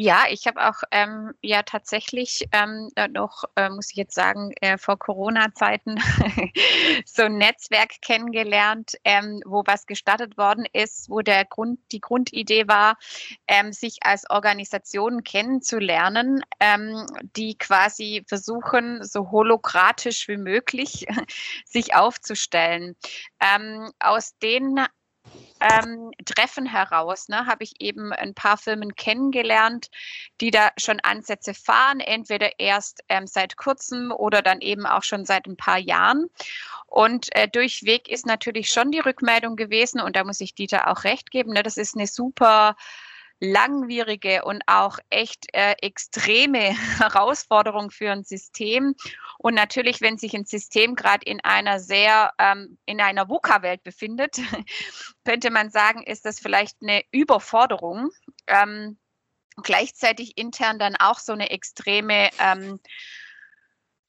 Ja, 0.00 0.26
ich 0.30 0.46
habe 0.46 0.64
auch 0.64 0.84
ähm, 0.92 1.32
ja 1.42 1.64
tatsächlich 1.64 2.46
ähm, 2.52 2.88
noch, 3.10 3.42
äh, 3.56 3.68
muss 3.68 3.90
ich 3.90 3.96
jetzt 3.96 4.14
sagen, 4.14 4.52
äh, 4.60 4.78
vor 4.78 4.96
Corona-Zeiten 4.96 5.96
so 7.04 7.24
ein 7.24 7.36
Netzwerk 7.36 8.00
kennengelernt, 8.00 8.92
ähm, 9.02 9.42
wo 9.44 9.64
was 9.66 9.86
gestartet 9.86 10.38
worden 10.38 10.66
ist, 10.72 11.10
wo 11.10 11.20
der 11.20 11.44
Grund, 11.46 11.80
die 11.90 12.00
Grundidee 12.00 12.68
war, 12.68 12.96
ähm, 13.48 13.72
sich 13.72 13.96
als 14.02 14.30
Organisation 14.30 15.24
kennenzulernen, 15.24 16.44
ähm, 16.60 17.04
die 17.34 17.58
quasi 17.58 18.22
versuchen, 18.28 19.02
so 19.02 19.32
holokratisch 19.32 20.28
wie 20.28 20.36
möglich 20.36 21.06
sich 21.66 21.96
aufzustellen. 21.96 22.94
Ähm, 23.40 23.90
aus 23.98 24.38
den 24.38 24.78
ähm, 25.60 26.10
Treffen 26.24 26.66
heraus 26.66 27.28
ne, 27.28 27.46
habe 27.46 27.64
ich 27.64 27.80
eben 27.80 28.12
ein 28.12 28.34
paar 28.34 28.56
Firmen 28.56 28.94
kennengelernt, 28.94 29.90
die 30.40 30.50
da 30.50 30.70
schon 30.76 31.00
Ansätze 31.00 31.54
fahren, 31.54 32.00
entweder 32.00 32.58
erst 32.58 33.02
ähm, 33.08 33.26
seit 33.26 33.56
kurzem 33.56 34.12
oder 34.12 34.42
dann 34.42 34.60
eben 34.60 34.86
auch 34.86 35.02
schon 35.02 35.24
seit 35.24 35.46
ein 35.46 35.56
paar 35.56 35.78
Jahren. 35.78 36.28
Und 36.86 37.34
äh, 37.36 37.48
durchweg 37.48 38.08
ist 38.08 38.26
natürlich 38.26 38.70
schon 38.70 38.90
die 38.90 39.00
Rückmeldung 39.00 39.56
gewesen, 39.56 40.00
und 40.00 40.16
da 40.16 40.24
muss 40.24 40.40
ich 40.40 40.54
Dieter 40.54 40.88
auch 40.88 41.04
recht 41.04 41.30
geben, 41.30 41.52
ne, 41.52 41.62
das 41.62 41.76
ist 41.76 41.96
eine 41.96 42.06
super 42.06 42.76
langwierige 43.40 44.44
und 44.44 44.62
auch 44.66 44.98
echt 45.10 45.46
äh, 45.52 45.74
extreme 45.80 46.58
Herausforderung 46.98 47.90
für 47.90 48.10
ein 48.10 48.24
System. 48.24 48.94
Und 49.38 49.54
natürlich, 49.54 50.00
wenn 50.00 50.18
sich 50.18 50.34
ein 50.34 50.44
System 50.44 50.94
gerade 50.94 51.24
in 51.24 51.40
einer 51.44 51.80
sehr, 51.80 52.32
ähm, 52.38 52.78
in 52.86 53.00
einer 53.00 53.28
VUCA-Welt 53.28 53.82
befindet, 53.84 54.36
könnte 55.24 55.50
man 55.50 55.70
sagen, 55.70 56.02
ist 56.02 56.24
das 56.24 56.40
vielleicht 56.40 56.76
eine 56.82 57.02
Überforderung. 57.12 58.10
Ähm, 58.46 58.98
gleichzeitig 59.62 60.36
intern 60.36 60.78
dann 60.78 60.96
auch 60.96 61.18
so 61.18 61.32
eine 61.32 61.50
extreme 61.50 62.30
ähm, 62.38 62.80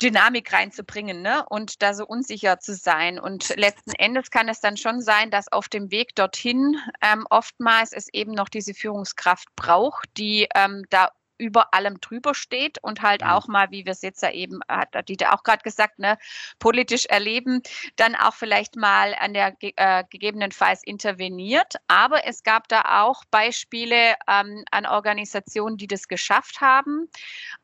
Dynamik 0.01 0.53
reinzubringen 0.53 1.21
ne? 1.21 1.45
und 1.49 1.81
da 1.81 1.93
so 1.93 2.05
unsicher 2.05 2.59
zu 2.59 2.73
sein. 2.73 3.19
Und 3.19 3.55
letzten 3.57 3.91
Endes 3.91 4.31
kann 4.31 4.47
es 4.47 4.61
dann 4.61 4.77
schon 4.77 5.01
sein, 5.01 5.29
dass 5.29 5.51
auf 5.51 5.67
dem 5.67 5.91
Weg 5.91 6.15
dorthin 6.15 6.77
ähm, 7.01 7.25
oftmals 7.29 7.93
es 7.93 8.07
eben 8.13 8.31
noch 8.31 8.49
diese 8.49 8.73
Führungskraft 8.73 9.47
braucht, 9.55 10.09
die 10.17 10.47
ähm, 10.55 10.85
da 10.89 11.09
über 11.39 11.73
allem 11.73 11.99
drüber 12.01 12.35
steht 12.35 12.77
und 12.83 13.01
halt 13.01 13.21
mhm. 13.21 13.29
auch 13.29 13.47
mal, 13.47 13.71
wie 13.71 13.85
wir 13.85 13.93
es 13.93 14.01
jetzt 14.01 14.21
ja 14.21 14.31
eben, 14.31 14.59
hat 14.67 14.89
Dieter 15.09 15.33
auch 15.33 15.43
gerade 15.43 15.63
gesagt, 15.63 15.97
ne, 15.97 16.17
politisch 16.59 17.05
erleben, 17.05 17.63
dann 17.95 18.15
auch 18.15 18.35
vielleicht 18.35 18.75
mal 18.75 19.15
an 19.19 19.33
der 19.33 19.55
äh, 19.61 20.03
gegebenenfalls 20.09 20.83
interveniert. 20.83 21.75
Aber 21.87 22.27
es 22.27 22.43
gab 22.43 22.67
da 22.67 23.03
auch 23.03 23.23
Beispiele 23.31 24.15
ähm, 24.27 24.63
an 24.69 24.85
Organisationen, 24.85 25.77
die 25.77 25.87
das 25.87 26.07
geschafft 26.07 26.61
haben 26.61 27.09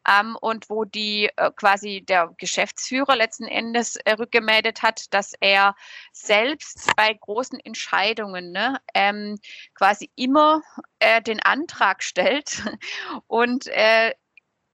ähm, 0.08 0.38
und 0.40 0.70
wo 0.70 0.86
die 0.86 1.30
äh, 1.36 1.52
quasi 1.56 2.04
der 2.08 2.34
Geschäftsführer 2.38 3.16
letzten 3.16 3.46
Endes 3.46 3.98
äh, 3.98 4.14
rückgemeldet 4.14 4.82
hat, 4.82 5.14
dass 5.14 5.34
er 5.40 5.76
selbst 6.12 6.96
bei 6.96 7.14
großen 7.14 7.60
Entscheidungen 7.60 8.52
ne, 8.52 8.80
ähm, 8.94 9.38
quasi 9.74 10.10
immer 10.16 10.62
äh, 11.00 11.22
den 11.22 11.42
Antrag 11.42 12.04
stellt 12.04 12.64
und 13.28 13.64
äh, 13.67 14.13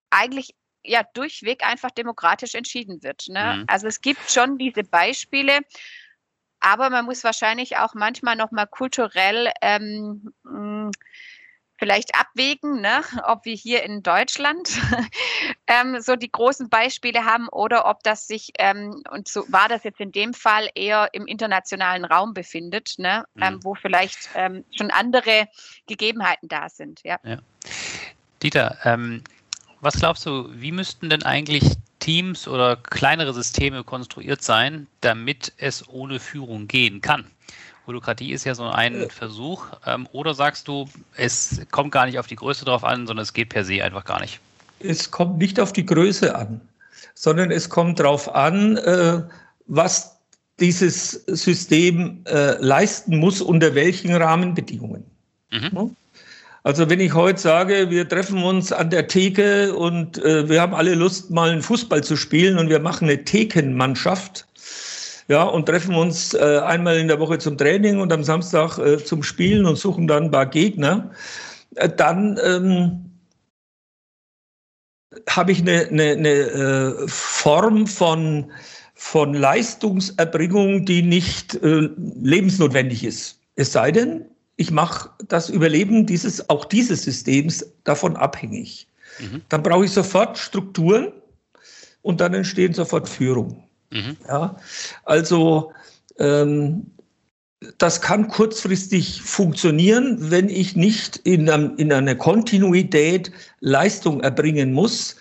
eigentlich 0.09 0.55
ja 0.83 1.03
durchweg 1.13 1.65
einfach 1.65 1.91
demokratisch 1.91 2.55
entschieden 2.55 3.03
wird. 3.03 3.25
Ne? 3.27 3.57
Mhm. 3.57 3.65
Also 3.67 3.87
es 3.87 4.01
gibt 4.01 4.31
schon 4.31 4.57
diese 4.57 4.83
Beispiele, 4.83 5.59
aber 6.59 6.89
man 6.89 7.05
muss 7.05 7.23
wahrscheinlich 7.23 7.77
auch 7.77 7.93
manchmal 7.93 8.35
noch 8.35 8.51
mal 8.51 8.65
kulturell 8.65 9.51
ähm, 9.61 10.33
vielleicht 11.81 12.13
abwägen, 12.13 12.79
ne, 12.79 13.01
ob 13.27 13.43
wir 13.43 13.55
hier 13.55 13.83
in 13.83 14.03
Deutschland 14.03 14.69
ähm, 15.67 15.99
so 15.99 16.15
die 16.15 16.31
großen 16.31 16.69
Beispiele 16.69 17.25
haben 17.25 17.49
oder 17.49 17.87
ob 17.87 18.03
das 18.03 18.27
sich, 18.27 18.51
ähm, 18.59 19.01
und 19.09 19.27
so 19.27 19.43
war 19.51 19.67
das 19.67 19.83
jetzt 19.83 19.99
in 19.99 20.11
dem 20.11 20.35
Fall, 20.35 20.69
eher 20.75 21.09
im 21.13 21.25
internationalen 21.25 22.05
Raum 22.05 22.35
befindet, 22.35 22.93
ne, 22.99 23.25
mhm. 23.33 23.43
ähm, 23.43 23.59
wo 23.63 23.73
vielleicht 23.73 24.29
ähm, 24.35 24.63
schon 24.77 24.91
andere 24.91 25.47
Gegebenheiten 25.87 26.47
da 26.47 26.69
sind. 26.69 27.01
Ja. 27.03 27.17
ja. 27.23 27.39
Dieter, 28.41 28.77
ähm, 28.83 29.21
was 29.81 29.95
glaubst 29.95 30.25
du, 30.25 30.49
wie 30.53 30.71
müssten 30.71 31.09
denn 31.09 31.23
eigentlich 31.23 31.63
Teams 31.99 32.47
oder 32.47 32.75
kleinere 32.75 33.33
Systeme 33.33 33.83
konstruiert 33.83 34.41
sein, 34.41 34.87
damit 35.01 35.53
es 35.57 35.87
ohne 35.89 36.19
Führung 36.19 36.67
gehen 36.67 37.01
kann? 37.01 37.25
Holokratie 37.87 38.31
ist 38.31 38.43
ja 38.45 38.55
so 38.55 38.65
ein 38.65 39.09
Versuch. 39.09 39.65
Ähm, 39.85 40.07
oder 40.11 40.33
sagst 40.33 40.67
du, 40.67 40.87
es 41.15 41.61
kommt 41.71 41.91
gar 41.91 42.05
nicht 42.05 42.19
auf 42.19 42.27
die 42.27 42.35
Größe 42.35 42.65
drauf 42.65 42.83
an, 42.83 43.07
sondern 43.07 43.23
es 43.23 43.33
geht 43.33 43.49
per 43.49 43.65
se 43.65 43.83
einfach 43.83 44.05
gar 44.05 44.21
nicht? 44.21 44.39
Es 44.79 45.09
kommt 45.09 45.37
nicht 45.37 45.59
auf 45.59 45.73
die 45.73 45.85
Größe 45.85 46.35
an, 46.35 46.61
sondern 47.15 47.51
es 47.51 47.69
kommt 47.69 47.99
darauf 47.99 48.33
an, 48.33 48.77
äh, 48.77 49.21
was 49.67 50.17
dieses 50.59 51.11
System 51.25 52.23
äh, 52.25 52.55
leisten 52.59 53.17
muss, 53.17 53.41
unter 53.41 53.73
welchen 53.73 54.13
Rahmenbedingungen. 54.13 55.03
Mhm. 55.51 55.95
Also 56.63 56.89
wenn 56.89 56.99
ich 56.99 57.15
heute 57.15 57.39
sage, 57.39 57.89
wir 57.89 58.07
treffen 58.07 58.43
uns 58.43 58.71
an 58.71 58.91
der 58.91 59.07
Theke 59.07 59.75
und 59.75 60.23
äh, 60.23 60.47
wir 60.47 60.61
haben 60.61 60.75
alle 60.75 60.93
Lust, 60.93 61.31
mal 61.31 61.49
einen 61.49 61.63
Fußball 61.63 62.03
zu 62.03 62.15
spielen 62.15 62.59
und 62.59 62.69
wir 62.69 62.79
machen 62.79 63.09
eine 63.09 63.23
Thekenmannschaft, 63.23 64.45
ja, 65.27 65.43
und 65.43 65.65
treffen 65.65 65.95
uns 65.95 66.33
äh, 66.33 66.59
einmal 66.63 66.97
in 66.97 67.07
der 67.07 67.19
Woche 67.19 67.39
zum 67.39 67.57
Training 67.57 67.99
und 67.99 68.13
am 68.13 68.23
Samstag 68.23 68.77
äh, 68.77 69.03
zum 69.03 69.23
Spielen 69.23 69.65
und 69.65 69.77
suchen 69.77 70.07
dann 70.07 70.25
ein 70.25 70.31
paar 70.31 70.45
Gegner, 70.45 71.11
äh, 71.75 71.89
dann 71.89 72.39
ähm, 72.43 73.11
habe 75.29 75.51
ich 75.51 75.61
eine, 75.61 75.87
eine, 75.87 76.11
eine 76.11 76.29
äh, 76.29 77.07
Form 77.07 77.87
von, 77.87 78.51
von 78.93 79.33
Leistungserbringung, 79.33 80.85
die 80.85 81.01
nicht 81.01 81.55
äh, 81.55 81.89
lebensnotwendig 82.21 83.03
ist. 83.03 83.39
Es 83.55 83.71
sei 83.71 83.91
denn, 83.91 84.25
ich 84.61 84.69
mache 84.69 85.09
das 85.27 85.49
Überleben 85.49 86.05
dieses, 86.05 86.49
auch 86.49 86.65
dieses 86.65 87.03
Systems 87.03 87.65
davon 87.83 88.15
abhängig. 88.15 88.87
Mhm. 89.19 89.41
Dann 89.49 89.63
brauche 89.63 89.85
ich 89.85 89.91
sofort 89.91 90.37
Strukturen 90.37 91.11
und 92.03 92.21
dann 92.21 92.35
entstehen 92.35 92.73
sofort 92.73 93.09
Führung. 93.09 93.63
Mhm. 93.89 94.17
Ja, 94.27 94.55
also 95.03 95.71
ähm, 96.19 96.85
das 97.79 98.01
kann 98.01 98.27
kurzfristig 98.27 99.23
funktionieren, 99.23 100.29
wenn 100.31 100.47
ich 100.47 100.75
nicht 100.75 101.17
in, 101.17 101.49
einem, 101.49 101.75
in 101.77 101.91
einer 101.91 102.15
Kontinuität 102.15 103.31
Leistung 103.61 104.21
erbringen 104.21 104.73
muss. 104.73 105.15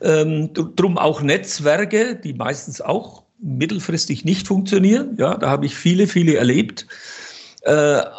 Ähm, 0.00 0.50
drum 0.54 0.98
auch 0.98 1.20
Netzwerke, 1.20 2.14
die 2.14 2.32
meistens 2.32 2.80
auch 2.80 3.24
mittelfristig 3.40 4.24
nicht 4.24 4.46
funktionieren. 4.46 5.16
Ja, 5.18 5.36
da 5.36 5.50
habe 5.50 5.66
ich 5.66 5.74
viele, 5.74 6.06
viele 6.06 6.36
erlebt. 6.36 6.86
Äh, 7.64 7.70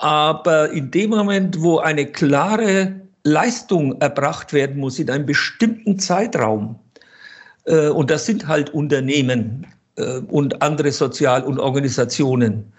aber 0.01 0.71
in 0.71 0.89
dem 0.89 1.12
Moment, 1.12 1.62
wo 1.62 1.77
eine 1.77 2.05
klare 2.05 2.93
Leistung 3.23 3.99
erbracht 4.01 4.53
werden 4.53 4.77
muss 4.77 4.97
in 4.97 5.10
einem 5.10 5.25
bestimmten 5.25 5.99
Zeitraum, 5.99 6.79
äh, 7.65 7.89
und 7.89 8.10
das 8.10 8.25
sind 8.25 8.47
halt 8.47 8.71
Unternehmen, 8.71 9.67
äh, 9.97 10.17
und 10.27 10.62
andere 10.63 10.91
Sozial- 10.91 11.43
und 11.43 11.60
Organisationen, 11.60 12.71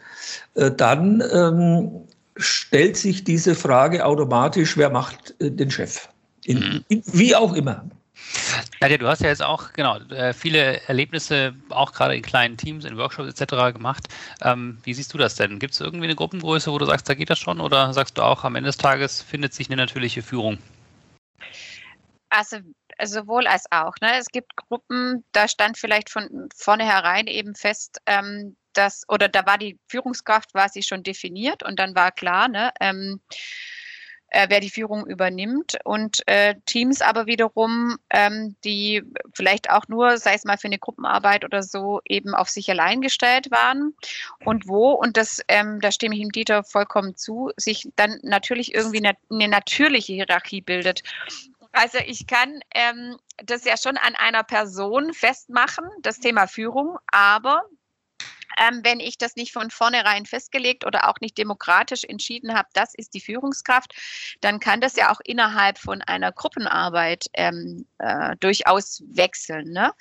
dann 0.54 1.22
ähm, 1.32 1.90
stellt 2.36 2.96
sich 2.96 3.22
diese 3.22 3.54
Frage 3.54 4.04
automatisch, 4.04 4.76
wer 4.76 4.90
macht 4.90 5.34
den 5.38 5.70
Chef? 5.70 6.08
In, 6.44 6.58
mhm. 6.58 6.84
in, 6.88 7.02
wie 7.12 7.36
auch 7.36 7.54
immer. 7.54 7.84
Nadja, 8.80 8.98
du 8.98 9.08
hast 9.08 9.22
ja 9.22 9.28
jetzt 9.28 9.42
auch 9.42 9.72
genau 9.72 9.98
viele 10.34 10.80
Erlebnisse, 10.82 11.54
auch 11.70 11.92
gerade 11.92 12.14
in 12.14 12.22
kleinen 12.22 12.56
Teams, 12.56 12.84
in 12.84 12.96
Workshops 12.96 13.40
etc. 13.40 13.72
gemacht. 13.72 14.08
Ähm, 14.42 14.78
wie 14.84 14.92
siehst 14.92 15.14
du 15.14 15.18
das 15.18 15.34
denn? 15.34 15.58
Gibt 15.58 15.74
es 15.74 15.80
irgendwie 15.80 16.04
eine 16.04 16.14
Gruppengröße, 16.14 16.70
wo 16.70 16.78
du 16.78 16.84
sagst, 16.84 17.08
da 17.08 17.14
geht 17.14 17.30
das 17.30 17.38
schon? 17.38 17.60
Oder 17.60 17.92
sagst 17.92 18.18
du 18.18 18.22
auch, 18.22 18.44
am 18.44 18.54
Ende 18.54 18.68
des 18.68 18.76
Tages 18.76 19.22
findet 19.22 19.54
sich 19.54 19.68
eine 19.68 19.76
natürliche 19.76 20.22
Führung? 20.22 20.58
Also 22.28 22.58
sowohl 23.02 23.46
als 23.46 23.64
auch. 23.70 23.94
Ne? 24.00 24.18
Es 24.18 24.28
gibt 24.28 24.56
Gruppen, 24.56 25.24
da 25.32 25.48
stand 25.48 25.78
vielleicht 25.78 26.10
von 26.10 26.48
vornherein 26.54 27.26
eben 27.26 27.54
fest, 27.54 28.00
ähm, 28.06 28.56
dass, 28.72 29.04
oder 29.08 29.28
da 29.28 29.46
war 29.46 29.58
die 29.58 29.78
Führungskraft 29.88 30.52
quasi 30.52 30.82
schon 30.82 31.02
definiert 31.02 31.62
und 31.62 31.78
dann 31.78 31.94
war 31.94 32.12
klar, 32.12 32.48
ne, 32.48 32.72
ähm, 32.80 33.20
äh, 34.28 34.46
wer 34.48 34.60
die 34.60 34.70
Führung 34.70 35.06
übernimmt. 35.06 35.76
Und 35.84 36.26
äh, 36.26 36.54
Teams 36.66 37.00
aber 37.00 37.26
wiederum, 37.26 37.96
ähm, 38.10 38.56
die 38.64 39.02
vielleicht 39.34 39.70
auch 39.70 39.88
nur, 39.88 40.18
sei 40.18 40.34
es 40.34 40.44
mal 40.44 40.58
für 40.58 40.68
eine 40.68 40.78
Gruppenarbeit 40.78 41.44
oder 41.44 41.62
so, 41.62 42.00
eben 42.08 42.34
auf 42.34 42.48
sich 42.48 42.70
allein 42.70 43.00
gestellt 43.00 43.50
waren. 43.50 43.94
Und 44.44 44.68
wo, 44.68 44.92
und 44.92 45.16
das, 45.16 45.40
ähm, 45.48 45.80
da 45.80 45.92
stimme 45.92 46.14
ich 46.14 46.20
ihm 46.20 46.32
Dieter 46.32 46.64
vollkommen 46.64 47.16
zu, 47.16 47.50
sich 47.56 47.88
dann 47.96 48.18
natürlich 48.22 48.74
irgendwie 48.74 48.98
eine, 48.98 49.16
eine 49.30 49.48
natürliche 49.48 50.12
Hierarchie 50.12 50.60
bildet. 50.60 51.02
Also 51.72 51.98
ich 52.06 52.26
kann 52.26 52.60
ähm, 52.74 53.18
das 53.44 53.64
ja 53.64 53.76
schon 53.76 53.98
an 53.98 54.14
einer 54.14 54.42
Person 54.42 55.12
festmachen, 55.12 55.84
das 56.00 56.20
Thema 56.20 56.46
Führung, 56.46 56.96
aber 57.08 57.64
ähm, 58.58 58.80
wenn 58.82 59.00
ich 59.00 59.18
das 59.18 59.36
nicht 59.36 59.52
von 59.52 59.70
vornherein 59.70 60.26
festgelegt 60.26 60.84
oder 60.84 61.08
auch 61.08 61.16
nicht 61.20 61.38
demokratisch 61.38 62.04
entschieden 62.04 62.54
habe, 62.54 62.68
das 62.72 62.94
ist 62.94 63.14
die 63.14 63.20
Führungskraft, 63.20 63.94
dann 64.40 64.60
kann 64.60 64.80
das 64.80 64.96
ja 64.96 65.12
auch 65.12 65.20
innerhalb 65.24 65.78
von 65.78 66.02
einer 66.02 66.32
Gruppenarbeit 66.32 67.26
ähm, 67.34 67.86
äh, 67.98 68.36
durchaus 68.40 69.02
wechseln. 69.06 69.72
Ne? 69.72 69.92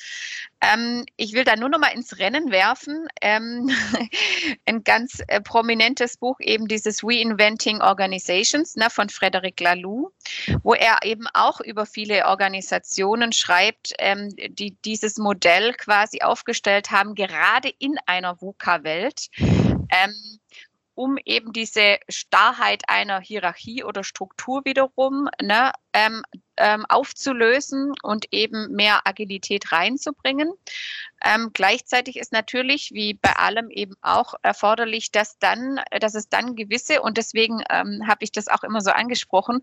Ähm, 0.73 1.06
ich 1.17 1.34
will 1.34 1.43
da 1.43 1.56
nur 1.56 1.69
noch 1.69 1.80
mal 1.80 1.93
ins 1.93 2.17
Rennen 2.17 2.51
werfen. 2.51 3.08
Ähm, 3.21 3.69
ein 4.65 4.84
ganz 4.84 5.21
äh, 5.28 5.41
prominentes 5.41 6.17
Buch, 6.17 6.38
eben 6.39 6.67
dieses 6.67 7.04
Reinventing 7.04 7.82
Organizations 7.82 8.75
ne, 8.75 8.89
von 8.89 9.10
Frederic 9.10 9.60
Laloux, 9.60 10.12
wo 10.63 10.73
er 10.73 10.99
eben 11.04 11.28
auch 11.34 11.60
über 11.62 11.86
viele 11.86 12.25
Organisationen 12.25 13.32
schreibt, 13.32 13.93
ähm, 13.99 14.30
die 14.36 14.78
dieses 14.86 15.17
Modell 15.17 15.73
quasi 15.73 16.21
aufgestellt 16.21 16.91
haben, 16.91 17.15
gerade 17.15 17.71
in 17.80 17.97
einer 18.06 18.41
VUCA-Welt. 18.41 19.28
Ähm, 19.38 20.39
um 20.97 21.17
eben 21.25 21.51
diese 21.51 21.97
Starrheit 22.08 22.84
einer 22.88 23.19
Hierarchie 23.19 23.84
oder 23.84 24.04
Struktur 24.04 24.63
wiederum 24.63 25.28
ne, 25.41 25.73
ähm, 25.93 26.23
ähm, 26.57 26.85
aufzulösen 26.87 27.93
und 28.01 28.25
eben 28.31 28.71
mehr 28.73 29.01
Agilität 29.05 29.71
reinzubringen. 29.71 30.51
Ähm, 31.25 31.49
gleichzeitig 31.53 32.17
ist 32.17 32.31
natürlich, 32.31 32.91
wie 32.93 33.15
bei 33.15 33.35
allem 33.35 33.71
eben 33.71 33.95
auch 34.01 34.35
erforderlich, 34.43 35.11
dass 35.11 35.39
dann, 35.39 35.81
dass 35.99 36.13
es 36.13 36.29
dann 36.29 36.55
gewisse, 36.55 37.01
und 37.01 37.17
deswegen 37.17 37.63
ähm, 37.71 38.03
habe 38.07 38.23
ich 38.23 38.31
das 38.31 38.47
auch 38.47 38.63
immer 38.63 38.81
so 38.81 38.91
angesprochen, 38.91 39.61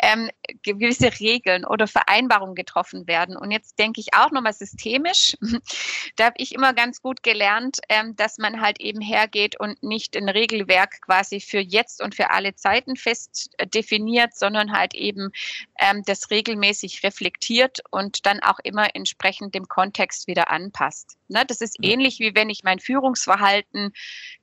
ähm, 0.00 0.30
gewisse 0.62 1.10
Regeln 1.18 1.64
oder 1.64 1.88
Vereinbarungen 1.88 2.54
getroffen 2.54 3.08
werden. 3.08 3.36
Und 3.36 3.50
jetzt 3.50 3.80
denke 3.80 4.00
ich 4.00 4.14
auch 4.14 4.30
nochmal 4.30 4.52
systemisch. 4.52 5.36
da 6.16 6.26
habe 6.26 6.36
ich 6.38 6.54
immer 6.54 6.72
ganz 6.72 7.02
gut 7.02 7.24
gelernt, 7.24 7.80
ähm, 7.88 8.14
dass 8.14 8.38
man 8.38 8.60
halt 8.60 8.80
eben 8.80 9.00
hergeht 9.00 9.58
und 9.58 9.82
nicht 9.82 10.16
ein 10.16 10.28
Regelwerk 10.28 11.02
quasi 11.02 11.40
für 11.40 11.60
jetzt 11.60 12.00
und 12.00 12.14
für 12.14 12.30
alle 12.30 12.54
Zeiten 12.54 12.94
fest 12.94 13.50
äh, 13.58 13.66
definiert, 13.66 14.36
sondern 14.36 14.70
halt 14.70 14.94
eben 14.94 15.32
ähm, 15.80 16.04
das 16.06 16.30
regelmäßig 16.30 17.02
reflektiert 17.02 17.80
und 17.90 18.24
dann 18.24 18.40
auch 18.40 18.60
immer 18.62 18.94
entsprechend 18.94 19.56
dem 19.56 19.66
Kontext 19.66 20.28
wieder 20.28 20.48
anpasst. 20.48 20.91
Ne, 21.28 21.44
das 21.46 21.60
ist 21.60 21.76
ähnlich 21.82 22.18
wie 22.18 22.34
wenn 22.34 22.50
ich 22.50 22.62
mein 22.64 22.78
Führungsverhalten 22.78 23.92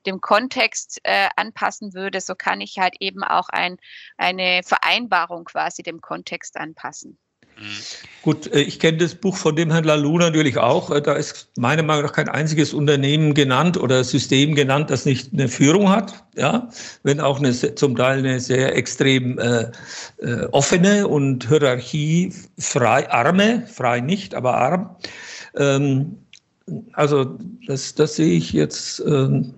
dem 0.06 0.20
Kontext 0.20 1.00
äh, 1.04 1.28
anpassen 1.36 1.94
würde, 1.94 2.20
so 2.20 2.34
kann 2.34 2.60
ich 2.60 2.78
halt 2.78 2.96
eben 3.00 3.22
auch 3.22 3.48
ein, 3.48 3.78
eine 4.16 4.62
Vereinbarung 4.64 5.44
quasi 5.44 5.82
dem 5.82 6.00
Kontext 6.00 6.56
anpassen. 6.56 7.18
Gut, 8.22 8.52
äh, 8.52 8.60
ich 8.60 8.78
kenne 8.78 8.98
das 8.98 9.14
Buch 9.14 9.36
von 9.36 9.54
dem 9.54 9.70
Herrn 9.70 9.84
Lalou 9.84 10.18
natürlich 10.18 10.56
auch. 10.56 10.90
Äh, 10.90 11.02
da 11.02 11.14
ist 11.14 11.50
meiner 11.58 11.82
Meinung 11.82 12.04
nach 12.04 12.12
kein 12.12 12.28
einziges 12.28 12.72
Unternehmen 12.72 13.34
genannt 13.34 13.76
oder 13.76 14.02
System 14.04 14.54
genannt, 14.54 14.90
das 14.90 15.04
nicht 15.04 15.32
eine 15.32 15.48
Führung 15.48 15.90
hat. 15.90 16.24
Ja, 16.36 16.68
wenn 17.02 17.20
auch 17.20 17.38
eine, 17.38 17.52
zum 17.52 17.96
Teil 17.96 18.20
eine 18.20 18.40
sehr 18.40 18.76
extrem 18.76 19.38
äh, 19.38 19.70
äh, 20.18 20.46
offene 20.52 21.08
und 21.08 21.48
hierarchiefrei, 21.48 23.10
arme, 23.10 23.66
frei 23.66 24.00
nicht, 24.00 24.34
aber 24.34 24.56
arm. 24.56 24.96
Ähm, 25.56 26.18
also 26.92 27.38
das, 27.66 27.94
das 27.94 28.16
sehe 28.16 28.36
ich 28.36 28.52
jetzt. 28.52 29.00
Ähm, 29.00 29.54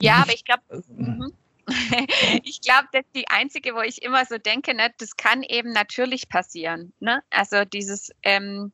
ja, 0.00 0.18
nicht. 0.18 0.22
aber 0.22 0.34
ich 0.34 0.44
glaube. 0.44 0.62
Äh, 0.70 0.92
mhm. 0.92 1.32
ich 2.42 2.60
glaube, 2.60 2.88
das 2.92 3.02
ist 3.02 3.14
die 3.14 3.28
einzige, 3.28 3.74
wo 3.74 3.80
ich 3.80 4.02
immer 4.02 4.24
so 4.24 4.38
denke, 4.38 4.74
ne, 4.74 4.92
das 4.98 5.16
kann 5.16 5.42
eben 5.42 5.72
natürlich 5.72 6.28
passieren. 6.28 6.92
Ne? 6.98 7.22
Also 7.30 7.64
dieses, 7.64 8.10
ähm, 8.24 8.72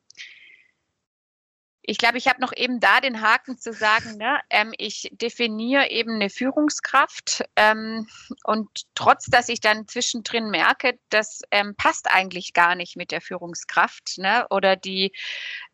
ich 1.89 1.97
glaube, 1.97 2.17
ich 2.17 2.27
habe 2.27 2.41
noch 2.41 2.51
eben 2.55 2.81
da 2.81 2.99
den 2.99 3.21
Haken 3.21 3.57
zu 3.57 3.71
sagen, 3.71 4.17
ne, 4.17 4.41
ähm, 4.49 4.73
ich 4.77 5.09
definiere 5.13 5.89
eben 5.89 6.15
eine 6.15 6.29
Führungskraft 6.29 7.45
ähm, 7.55 8.07
und 8.43 8.67
trotz, 8.93 9.27
dass 9.27 9.47
ich 9.47 9.61
dann 9.61 9.87
zwischendrin 9.87 10.49
merke, 10.49 10.99
das 11.09 11.41
ähm, 11.49 11.75
passt 11.75 12.11
eigentlich 12.11 12.51
gar 12.51 12.75
nicht 12.75 12.97
mit 12.97 13.11
der 13.11 13.21
Führungskraft 13.21 14.17
ne, 14.17 14.45
oder 14.49 14.75
die 14.75 15.13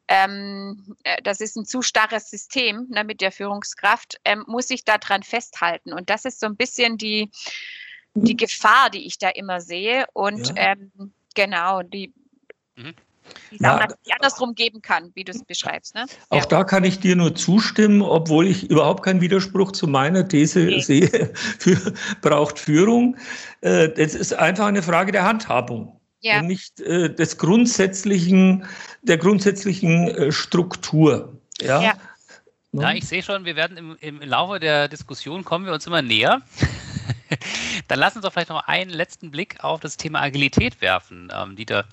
ähm, 0.08 0.96
äh, 1.04 1.22
das 1.24 1.39
ist 1.39 1.56
ein 1.56 1.66
zu 1.66 1.82
starres 1.82 2.30
System 2.30 2.88
ne, 2.89 3.04
mit 3.04 3.22
der 3.22 3.32
Führungskraft, 3.32 4.20
ähm, 4.26 4.44
muss 4.48 4.70
ich 4.70 4.84
daran 4.84 5.24
festhalten. 5.24 5.94
Und 5.94 6.10
das 6.10 6.26
ist 6.26 6.39
so 6.39 6.46
ein 6.46 6.56
bisschen 6.56 6.98
die, 6.98 7.30
die 8.13 8.36
Gefahr, 8.36 8.89
die 8.89 9.06
ich 9.06 9.18
da 9.18 9.30
immer 9.30 9.62
sehe. 9.62 10.06
Und 10.13 10.50
ja. 10.50 10.74
ähm, 10.74 10.92
genau, 11.36 11.82
die, 11.84 12.13
mhm. 12.76 12.94
die 13.52 13.58
Sachen 13.58 13.94
ja, 14.06 14.16
andersrum 14.16 14.56
geben 14.56 14.82
kann, 14.82 15.12
wie 15.16 15.24
du 15.24 15.32
es 15.32 15.44
beschreibst. 15.46 15.96
Ne? 15.96 16.06
Auch 16.30 16.42
ja. 16.42 16.46
da 16.46 16.63
kann 16.66 16.84
ich 16.84 17.00
dir 17.00 17.16
nur 17.16 17.34
zustimmen, 17.34 18.02
obwohl 18.02 18.48
ich 18.48 18.70
überhaupt 18.70 19.04
keinen 19.04 19.22
Widerspruch 19.22 19.72
zu 19.72 19.88
meiner 19.88 20.28
These 20.28 20.63
okay. 20.63 20.80
sehe, 20.82 21.32
für, 21.60 21.94
braucht 22.22 22.60
Führung. 22.60 23.16
Äh, 23.62 23.89
das 23.89 24.16
ist 24.16 24.34
einfach 24.34 24.66
eine 24.66 24.84
Frage 24.84 25.13
der 25.13 25.24
Handhabung 25.24 26.00
ja. 26.23 26.39
und 26.39 26.47
nicht 26.47 26.79
äh, 26.79 27.13
des 27.13 27.38
grundsätzlichen, 27.38 28.65
der 29.03 29.17
grundsätzlichen 29.17 30.07
äh, 30.07 30.31
Struktur. 30.31 31.38
Ja. 31.62 31.81
ja. 31.81 31.93
Ja, 32.75 32.91
ich 32.91 33.07
sehe 33.07 33.21
schon, 33.21 33.45
wir 33.45 33.55
werden 33.55 33.77
im, 33.77 33.97
im 33.99 34.19
Laufe 34.21 34.59
der 34.59 34.88
Diskussion 34.88 35.43
kommen 35.45 35.67
wir 35.67 35.73
uns 35.73 35.86
immer 35.86 36.01
näher. 36.01 36.41
Dann 37.88 37.99
lass 37.99 38.15
uns 38.15 38.25
doch 38.25 38.33
vielleicht 38.33 38.49
noch 38.49 38.67
einen 38.67 38.89
letzten 38.89 39.29
Blick 39.29 39.63
auf 39.63 39.79
das 39.79 39.95
Thema 39.95 40.21
Agilität 40.21 40.81
werfen, 40.81 41.31
ähm, 41.31 41.55
Dieter. 41.55 41.86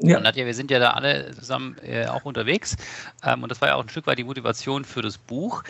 Ja. 0.00 0.20
Nadja, 0.20 0.44
wir 0.44 0.52
sind 0.52 0.70
ja 0.70 0.78
da 0.78 0.90
alle 0.90 1.30
zusammen 1.34 1.76
äh, 1.82 2.06
auch 2.06 2.26
unterwegs 2.26 2.76
ähm, 3.24 3.42
und 3.42 3.50
das 3.50 3.62
war 3.62 3.68
ja 3.68 3.74
auch 3.76 3.82
ein 3.82 3.88
Stück 3.88 4.06
weit 4.06 4.18
die 4.18 4.24
Motivation 4.24 4.84
für 4.84 5.00
das 5.00 5.16
Buch. 5.16 5.62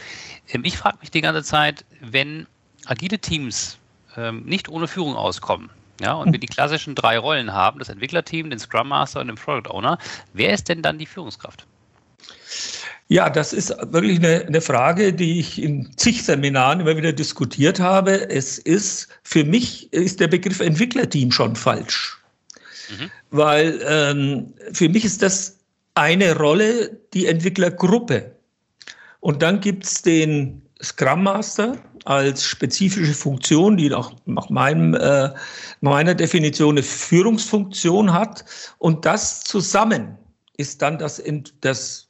Ähm, 0.48 0.64
ich 0.64 0.76
frage 0.76 0.98
mich 1.00 1.12
die 1.12 1.20
ganze 1.20 1.44
Zeit, 1.44 1.84
wenn 2.00 2.48
agile 2.86 3.20
Teams 3.20 3.78
ähm, 4.16 4.42
nicht 4.44 4.68
ohne 4.68 4.88
Führung 4.88 5.14
auskommen, 5.14 5.70
ja, 6.00 6.14
und 6.14 6.32
wir 6.32 6.40
die 6.40 6.46
klassischen 6.46 6.94
drei 6.94 7.18
Rollen 7.18 7.52
haben, 7.52 7.78
das 7.78 7.88
Entwicklerteam, 7.88 8.50
den 8.50 8.58
Scrum 8.58 8.88
Master 8.88 9.20
und 9.20 9.28
den 9.28 9.36
Product 9.36 9.70
Owner. 9.70 9.98
Wer 10.32 10.54
ist 10.54 10.68
denn 10.68 10.82
dann 10.82 10.98
die 10.98 11.06
Führungskraft? 11.06 11.66
Ja, 13.08 13.28
das 13.28 13.52
ist 13.52 13.74
wirklich 13.92 14.18
eine, 14.18 14.46
eine, 14.46 14.60
Frage, 14.60 15.12
die 15.12 15.40
ich 15.40 15.60
in 15.60 15.90
zig 15.96 16.22
Seminaren 16.22 16.80
immer 16.80 16.96
wieder 16.96 17.12
diskutiert 17.12 17.80
habe. 17.80 18.30
Es 18.30 18.58
ist, 18.58 19.08
für 19.24 19.44
mich 19.44 19.92
ist 19.92 20.20
der 20.20 20.28
Begriff 20.28 20.60
Entwicklerteam 20.60 21.32
schon 21.32 21.56
falsch. 21.56 22.18
Mhm. 22.88 23.10
Weil 23.30 23.80
ähm, 23.84 24.54
für 24.72 24.88
mich 24.88 25.04
ist 25.04 25.22
das 25.22 25.58
eine 25.94 26.36
Rolle, 26.36 26.98
die 27.12 27.26
Entwicklergruppe. 27.26 28.30
Und 29.18 29.42
dann 29.42 29.60
gibt 29.60 29.84
es 29.84 30.02
den 30.02 30.62
Scrum 30.83 31.25
Master 31.25 31.77
als 32.05 32.45
spezifische 32.45 33.14
Funktion, 33.14 33.77
die 33.77 33.90
nach, 33.90 34.12
nach 34.27 34.49
meinem, 34.49 34.95
äh, 34.95 35.31
meiner 35.81 36.14
Definition 36.14 36.75
eine 36.75 36.83
Führungsfunktion 36.83 38.12
hat. 38.12 38.45
Und 38.79 39.05
das 39.05 39.45
zusammen 39.45 40.16
ist 40.57 40.83
dann 40.83 40.99
das, 40.99 41.23
das 41.61 42.09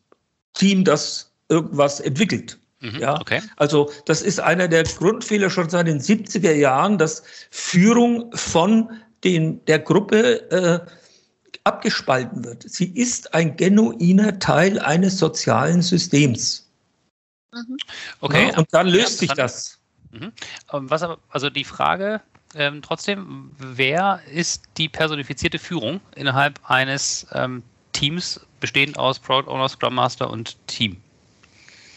Team, 0.54 0.84
das 0.84 1.32
irgendwas 1.48 2.00
entwickelt. 2.00 2.58
Mhm, 2.80 3.00
ja, 3.00 3.20
okay. 3.20 3.42
Also 3.56 3.90
das 4.06 4.22
ist 4.22 4.40
einer 4.40 4.68
der 4.68 4.84
Grundfehler 4.84 5.50
schon 5.50 5.68
seit 5.68 5.86
den 5.86 6.00
70er 6.00 6.52
Jahren, 6.52 6.98
dass 6.98 7.22
Führung 7.50 8.30
von 8.34 8.90
den, 9.24 9.64
der 9.66 9.80
Gruppe 9.80 10.50
äh, 10.50 10.80
abgespalten 11.64 12.44
wird. 12.44 12.64
Sie 12.66 12.86
ist 12.86 13.34
ein 13.34 13.56
genuiner 13.56 14.38
Teil 14.38 14.78
eines 14.78 15.18
sozialen 15.18 15.82
Systems. 15.82 16.69
Mhm. 17.52 17.76
Okay. 18.20 18.48
Ja, 18.48 18.58
und 18.58 18.68
dann 18.72 18.86
löst 18.86 19.18
sich 19.18 19.32
das. 19.32 19.78
Mhm. 20.12 20.32
Ähm, 20.72 20.90
was 20.90 21.02
aber, 21.02 21.18
also 21.30 21.50
die 21.50 21.64
Frage 21.64 22.20
ähm, 22.54 22.82
trotzdem, 22.82 23.52
wer 23.58 24.20
ist 24.32 24.64
die 24.76 24.88
personifizierte 24.88 25.58
Führung 25.58 26.00
innerhalb 26.16 26.58
eines 26.68 27.26
ähm, 27.32 27.62
Teams, 27.92 28.40
bestehend 28.58 28.98
aus 28.98 29.18
Product 29.18 29.48
Owner, 29.48 29.68
Scrum 29.68 29.94
Master 29.94 30.30
und 30.30 30.56
Team? 30.66 30.96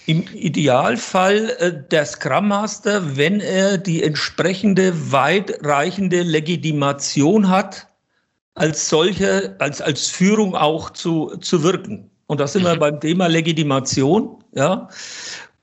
Im 0.05 0.27
Idealfall 0.33 1.49
äh, 1.59 1.73
der 1.89 2.05
Scrum 2.05 2.49
Master, 2.49 3.17
wenn 3.17 3.39
er 3.39 3.77
die 3.77 4.03
entsprechende 4.03 5.11
weitreichende 5.11 6.21
Legitimation 6.21 7.49
hat, 7.49 7.87
als 8.53 8.89
solche, 8.89 9.55
als, 9.59 9.81
als 9.81 10.09
Führung 10.09 10.55
auch 10.55 10.91
zu, 10.91 11.37
zu 11.37 11.63
wirken. 11.63 12.11
Und 12.27 12.39
da 12.39 12.47
sind 12.47 12.63
wir 12.63 12.77
beim 12.77 12.99
Thema 12.99 13.27
Legitimation, 13.27 14.43
ja. 14.53 14.87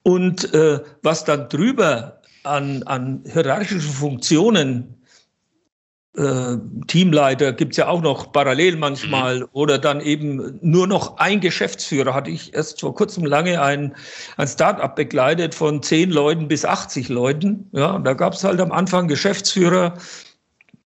Und 0.02 0.52
äh, 0.54 0.80
was 1.02 1.24
dann 1.24 1.48
drüber 1.48 2.20
an, 2.44 2.82
an 2.84 3.22
hierarchischen 3.30 3.80
Funktionen, 3.80 5.00
äh, 6.16 6.56
Teamleiter 6.88 7.52
gibt 7.52 7.72
es 7.72 7.76
ja 7.76 7.86
auch 7.86 8.02
noch 8.02 8.32
parallel 8.32 8.76
manchmal, 8.76 9.40
mhm. 9.40 9.48
oder 9.52 9.78
dann 9.78 10.00
eben 10.00 10.58
nur 10.60 10.86
noch 10.86 11.18
ein 11.18 11.40
Geschäftsführer. 11.40 12.14
Hatte 12.14 12.30
ich 12.30 12.54
erst 12.54 12.80
vor 12.80 12.94
kurzem 12.94 13.24
lange 13.24 13.62
ein, 13.62 13.94
ein 14.36 14.48
Start-up 14.48 14.96
begleitet 14.96 15.54
von 15.54 15.82
zehn 15.82 16.10
Leuten 16.10 16.48
bis 16.48 16.64
80 16.64 17.08
Leuten. 17.08 17.68
Ja, 17.72 17.92
und 17.92 18.04
da 18.04 18.14
gab 18.14 18.32
es 18.32 18.42
halt 18.42 18.60
am 18.60 18.72
Anfang 18.72 19.06
Geschäftsführer, 19.06 19.94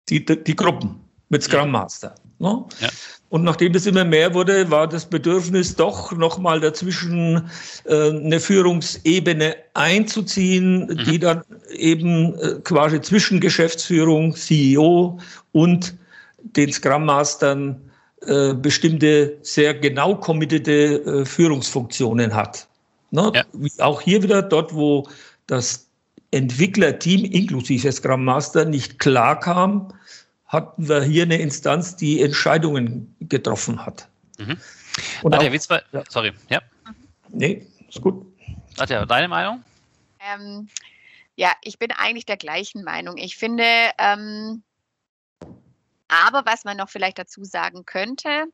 die, 0.08 0.24
die 0.24 0.56
Gruppen 0.56 1.02
mit 1.30 1.44
Scrum 1.44 1.72
Master. 1.72 2.16
Ne? 2.40 2.66
Ja. 2.80 2.90
Und 3.30 3.44
nachdem 3.44 3.76
es 3.76 3.86
immer 3.86 4.06
mehr 4.06 4.34
wurde, 4.34 4.72
war 4.72 4.88
das 4.88 5.06
Bedürfnis 5.06 5.76
doch 5.76 6.12
nochmal 6.14 6.60
dazwischen 6.60 7.50
äh, 7.86 8.10
eine 8.10 8.40
Führungsebene 8.40 9.56
einzuziehen, 9.76 10.88
mhm. 10.88 10.98
die 11.06 11.20
dann 11.20 11.44
eben 11.72 12.34
äh, 12.40 12.56
quasi 12.64 13.02
zwischen 13.02 13.40
Geschäftsführung, 13.40 14.36
CEO 14.36 15.20
und 15.52 15.96
den 16.42 16.74
Scrum 16.74 17.06
Mastern 17.06 17.80
äh, 18.26 18.54
bestimmte 18.54 19.38
sehr 19.44 19.76
genau 19.76 20.16
committete 20.16 21.22
äh, 21.22 21.26
Führungsfunktionen 21.26 22.34
hat. 22.34 22.68
Ne? 23.12 23.32
Ja. 23.36 23.44
Auch 23.86 24.02
hier 24.02 24.24
wieder 24.24 24.42
dort, 24.42 24.74
wo 24.74 25.08
das 25.46 25.88
Entwicklerteam 26.32 27.26
inklusive 27.26 27.92
Scrum 27.92 28.26
Master 28.26 28.66
nicht 28.66 29.00
klar 29.00 29.40
kam, 29.40 29.94
hatten 30.50 30.90
wir 30.90 31.04
hier 31.04 31.24
eine 31.24 31.40
Instanz, 31.40 31.96
die 31.96 32.22
Entscheidungen 32.22 33.16
getroffen 33.22 33.86
hat. 33.86 34.10
Mhm. 34.38 34.58
Und 35.22 35.32
Nadja, 35.32 35.50
auch, 35.50 35.70
war, 35.70 35.82
ja. 35.92 36.04
sorry, 36.10 36.34
ja. 36.50 36.62
Nee, 37.30 37.66
ist 37.88 38.02
gut. 38.02 38.26
Nadja, 38.78 39.06
deine 39.06 39.28
Meinung? 39.28 39.64
Ähm, 40.20 40.68
ja, 41.36 41.54
ich 41.62 41.78
bin 41.78 41.92
eigentlich 41.92 42.26
der 42.26 42.38
gleichen 42.38 42.84
Meinung. 42.84 43.18
Ich 43.18 43.38
finde, 43.38 43.64
ähm, 44.00 44.64
aber 46.08 46.46
was 46.46 46.66
man 46.66 46.78
noch 46.78 46.90
vielleicht 46.90 47.20
dazu 47.20 47.44
sagen 47.44 47.86
könnte, 47.86 48.46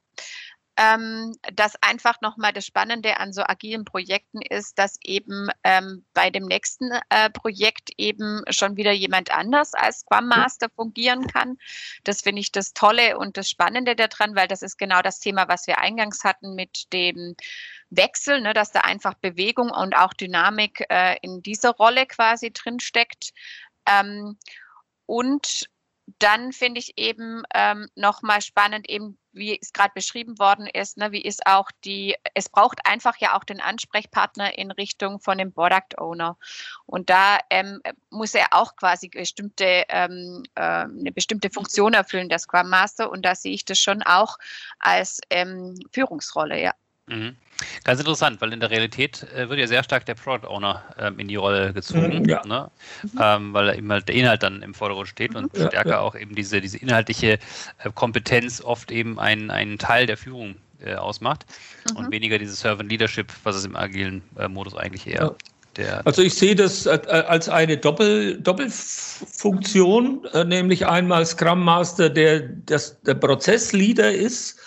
ähm, 0.78 1.36
dass 1.54 1.82
einfach 1.82 2.20
nochmal 2.22 2.52
das 2.52 2.66
Spannende 2.66 3.18
an 3.18 3.32
so 3.32 3.44
agilen 3.44 3.86
Projekten 3.86 4.42
ist, 4.42 4.78
dass 4.78 4.98
eben 5.04 5.50
ähm, 5.64 6.06
bei 6.14 6.30
dem 6.30 6.46
nächsten 6.46 6.92
äh, 7.10 7.30
Projekt 7.30 7.92
eben 7.98 8.42
schon 8.50 8.76
wieder 8.76 8.92
jemand 8.92 9.32
anders 9.32 9.74
als 9.74 10.00
Scrum 10.00 10.28
Master 10.28 10.70
fungieren 10.76 11.28
kann. 11.28 11.58
Das 12.04 12.22
finde 12.22 12.42
ich 12.42 12.52
das 12.52 12.74
Tolle 12.74 13.18
und 13.18 13.38
das 13.38 13.50
Spannende 13.50 13.96
daran, 13.96 14.36
weil 14.36 14.48
das 14.48 14.62
ist 14.62 14.78
genau 14.78 15.02
das 15.02 15.20
Thema, 15.20 15.48
was 15.48 15.66
wir 15.68 15.80
eingangs 15.80 16.24
hatten 16.24 16.56
mit 16.56 16.92
dem 16.92 17.36
Wechsel, 17.90 18.42
ne, 18.42 18.54
dass 18.54 18.72
da 18.72 18.82
einfach 18.82 19.14
Bewegung 19.14 19.70
und 19.70 19.96
auch 19.96 20.14
Dynamik 20.14 20.86
äh, 20.90 21.18
in 21.22 21.42
dieser 21.42 21.72
Rolle 21.72 22.06
quasi 22.06 22.52
drinsteckt. 22.52 23.32
Ähm, 23.86 24.38
und 25.06 25.70
dann 26.20 26.52
finde 26.52 26.80
ich 26.80 26.98
eben 26.98 27.44
ähm, 27.54 27.88
nochmal 27.96 28.42
spannend, 28.42 28.90
eben 28.90 29.18
wie 29.36 29.60
es 29.62 29.74
gerade 29.74 29.92
beschrieben 29.94 30.40
worden 30.40 30.68
ist, 30.68 30.98
ne, 30.98 31.12
wie 31.12 31.22
ist 31.22 31.46
auch 31.46 31.70
die, 31.84 32.16
es 32.34 32.50
braucht 32.50 32.80
einfach 32.86 33.18
ja 33.18 33.36
auch 33.36 33.44
den 33.44 33.62
Ansprechpartner 33.62 34.58
in 34.58 34.72
Richtung 34.72 35.20
von 35.20 35.38
dem 35.38 35.52
Product 35.52 35.98
Owner. 35.98 36.38
Und 36.86 37.10
da 37.10 37.38
ähm, 37.50 37.82
muss 38.10 38.34
er 38.34 38.48
auch 38.52 38.76
quasi 38.76 39.10
bestimmte, 39.10 39.84
ähm, 39.90 40.44
äh, 40.56 40.62
eine 40.62 41.12
bestimmte 41.12 41.50
Funktion 41.50 41.94
erfüllen, 41.94 42.30
der 42.30 42.40
Scrum 42.40 42.70
Master. 42.70 43.12
Und 43.12 43.24
da 43.24 43.36
sehe 43.36 43.54
ich 43.54 43.66
das 43.66 43.80
schon 43.80 44.02
auch 44.04 44.38
als 44.80 45.20
ähm, 45.30 45.76
Führungsrolle, 45.92 46.62
ja. 46.62 46.74
Mhm. 47.08 47.36
Ganz 47.84 48.00
interessant, 48.00 48.42
weil 48.42 48.52
in 48.52 48.60
der 48.60 48.70
Realität 48.70 49.26
äh, 49.34 49.48
wird 49.48 49.60
ja 49.60 49.68
sehr 49.68 49.84
stark 49.84 50.06
der 50.06 50.16
Product 50.16 50.48
Owner 50.48 50.84
ähm, 50.98 51.20
in 51.20 51.28
die 51.28 51.36
Rolle 51.36 51.72
gezogen, 51.72 52.24
mhm, 52.24 52.26
ja. 52.26 52.46
ne? 52.46 52.70
ähm, 53.22 53.54
weil 53.54 53.78
eben 53.78 53.92
halt 53.92 54.08
der 54.08 54.16
Inhalt 54.16 54.44
dann 54.44 54.62
im 54.62 54.74
Vordergrund 54.74 55.08
steht 55.08 55.32
mhm. 55.32 55.38
und 55.38 55.52
stärker 55.56 55.90
ja. 55.90 56.00
auch 56.00 56.16
eben 56.16 56.36
diese, 56.36 56.60
diese 56.62 56.78
inhaltliche 56.78 57.34
äh, 57.34 57.90
Kompetenz 57.94 58.60
oft 58.62 58.92
eben 58.92 59.20
einen, 59.20 59.52
einen 59.52 59.78
Teil 59.78 60.06
der 60.08 60.18
Führung 60.18 60.56
äh, 60.84 60.96
ausmacht 60.96 61.46
und 61.96 62.08
mhm. 62.08 62.12
weniger 62.12 62.40
dieses 62.40 62.60
Servant 62.60 62.90
Leadership, 62.90 63.32
was 63.44 63.56
es 63.56 63.66
im 63.66 63.76
agilen 63.76 64.22
äh, 64.38 64.48
Modus 64.48 64.76
eigentlich 64.76 65.08
eher 65.08 65.22
ja. 65.22 65.36
Der 65.78 66.06
also 66.08 66.22
ich 66.22 66.34
sehe 66.34 66.56
das 66.56 66.86
äh, 66.86 67.00
als 67.28 67.50
eine 67.50 67.78
Doppel, 67.78 68.40
Doppelfunktion, 68.40 70.26
äh, 70.34 70.46
nämlich 70.46 70.86
einmal 70.88 71.26
Scrum 71.26 71.64
Master, 71.64 72.10
der 72.10 72.42
das, 72.66 73.02
der 73.02 73.16
Prozessleader 73.16 74.12
ist 74.12 74.58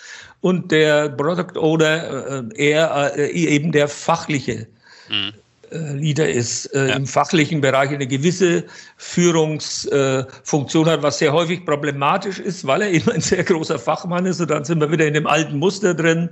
und 0.41 0.71
der 0.71 1.09
Product 1.09 1.57
Owner 1.57 2.43
äh, 2.55 2.55
eher 2.55 3.13
äh, 3.17 3.31
eben 3.31 3.71
der 3.71 3.87
fachliche 3.87 4.67
mhm. 5.09 5.33
Äh, 5.71 5.93
Leader 5.93 6.27
ist, 6.27 6.65
äh, 6.73 6.89
ja. 6.89 6.95
im 6.95 7.05
fachlichen 7.05 7.61
Bereich 7.61 7.91
eine 7.91 8.07
gewisse 8.07 8.63
Führungsfunktion 8.97 10.89
hat, 10.89 11.03
was 11.03 11.19
sehr 11.19 11.31
häufig 11.31 11.63
problematisch 11.63 12.39
ist, 12.39 12.65
weil 12.65 12.81
er 12.81 12.89
eben 12.89 13.11
ein 13.11 13.21
sehr 13.21 13.43
großer 13.43 13.77
Fachmann 13.77 14.25
ist. 14.25 14.41
Und 14.41 14.49
dann 14.49 14.65
sind 14.65 14.79
wir 14.79 14.91
wieder 14.91 15.05
in 15.05 15.13
dem 15.13 15.27
alten 15.27 15.59
Muster 15.59 15.93
drin, 15.93 16.29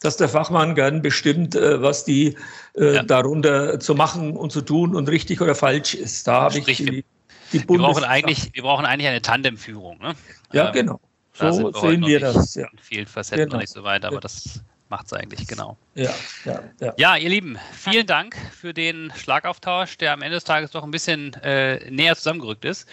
dass 0.00 0.16
der 0.16 0.28
Fachmann 0.28 0.76
gern 0.76 1.02
bestimmt, 1.02 1.56
was 1.56 2.04
die 2.04 2.36
ja. 2.76 3.02
darunter 3.02 3.80
zu 3.80 3.96
machen 3.96 4.36
und 4.36 4.52
zu 4.52 4.60
tun 4.60 4.94
und 4.94 5.08
richtig 5.08 5.40
oder 5.40 5.56
falsch 5.56 5.94
ist. 5.94 6.28
Da 6.28 6.42
habe 6.42 6.58
ich 6.60 6.64
die, 6.64 7.04
die 7.52 7.68
wir 7.68 7.78
brauchen 7.78 8.04
eigentlich, 8.04 8.50
wir 8.52 8.62
brauchen 8.62 8.84
eigentlich 8.84 9.08
eine 9.08 9.22
Tandemführung. 9.22 9.98
Ne? 9.98 10.14
Ja, 10.52 10.68
ähm, 10.68 10.72
genau. 10.72 11.00
So 11.38 11.72
sehen 11.72 12.06
wir 12.06 12.20
das. 12.20 12.54
Ja. 12.54 12.66
In 12.68 12.78
vielen 12.78 13.06
Facetten 13.06 13.44
genau. 13.44 13.54
noch 13.54 13.60
nicht 13.60 13.72
so 13.72 13.82
weit, 13.84 14.04
aber 14.04 14.16
ja. 14.16 14.20
das 14.20 14.62
macht 14.88 15.06
es 15.06 15.12
eigentlich 15.12 15.46
genau. 15.46 15.76
Ja, 15.94 16.14
ja, 16.44 16.62
ja. 16.80 16.94
ja, 16.96 17.16
ihr 17.16 17.28
Lieben, 17.28 17.58
vielen 17.72 18.06
Dank 18.06 18.36
für 18.52 18.72
den 18.72 19.12
Schlagauftausch, 19.16 19.98
der 19.98 20.12
am 20.12 20.22
Ende 20.22 20.36
des 20.36 20.44
Tages 20.44 20.70
doch 20.70 20.82
ein 20.82 20.90
bisschen 20.90 21.34
äh, 21.42 21.90
näher 21.90 22.16
zusammengerückt 22.16 22.64
ist. 22.64 22.88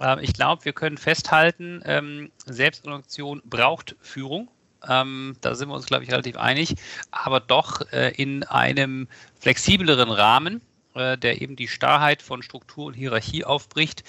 Ähm, 0.00 0.20
ich 0.20 0.32
glaube, 0.32 0.64
wir 0.64 0.72
können 0.72 0.98
festhalten, 0.98 1.82
ähm, 1.84 2.30
Selbstorganisation 2.46 3.42
braucht 3.44 3.96
Führung. 4.00 4.48
Ähm, 4.88 5.36
da 5.40 5.54
sind 5.54 5.68
wir 5.68 5.74
uns, 5.74 5.86
glaube 5.86 6.04
ich, 6.04 6.10
relativ 6.10 6.36
einig, 6.36 6.74
aber 7.10 7.40
doch 7.40 7.80
äh, 7.92 8.10
in 8.10 8.42
einem 8.44 9.08
flexibleren 9.38 10.10
Rahmen, 10.10 10.60
äh, 10.94 11.16
der 11.16 11.40
eben 11.40 11.56
die 11.56 11.68
Starrheit 11.68 12.20
von 12.22 12.42
Struktur 12.42 12.86
und 12.86 12.94
Hierarchie 12.94 13.44
aufbricht 13.44 14.02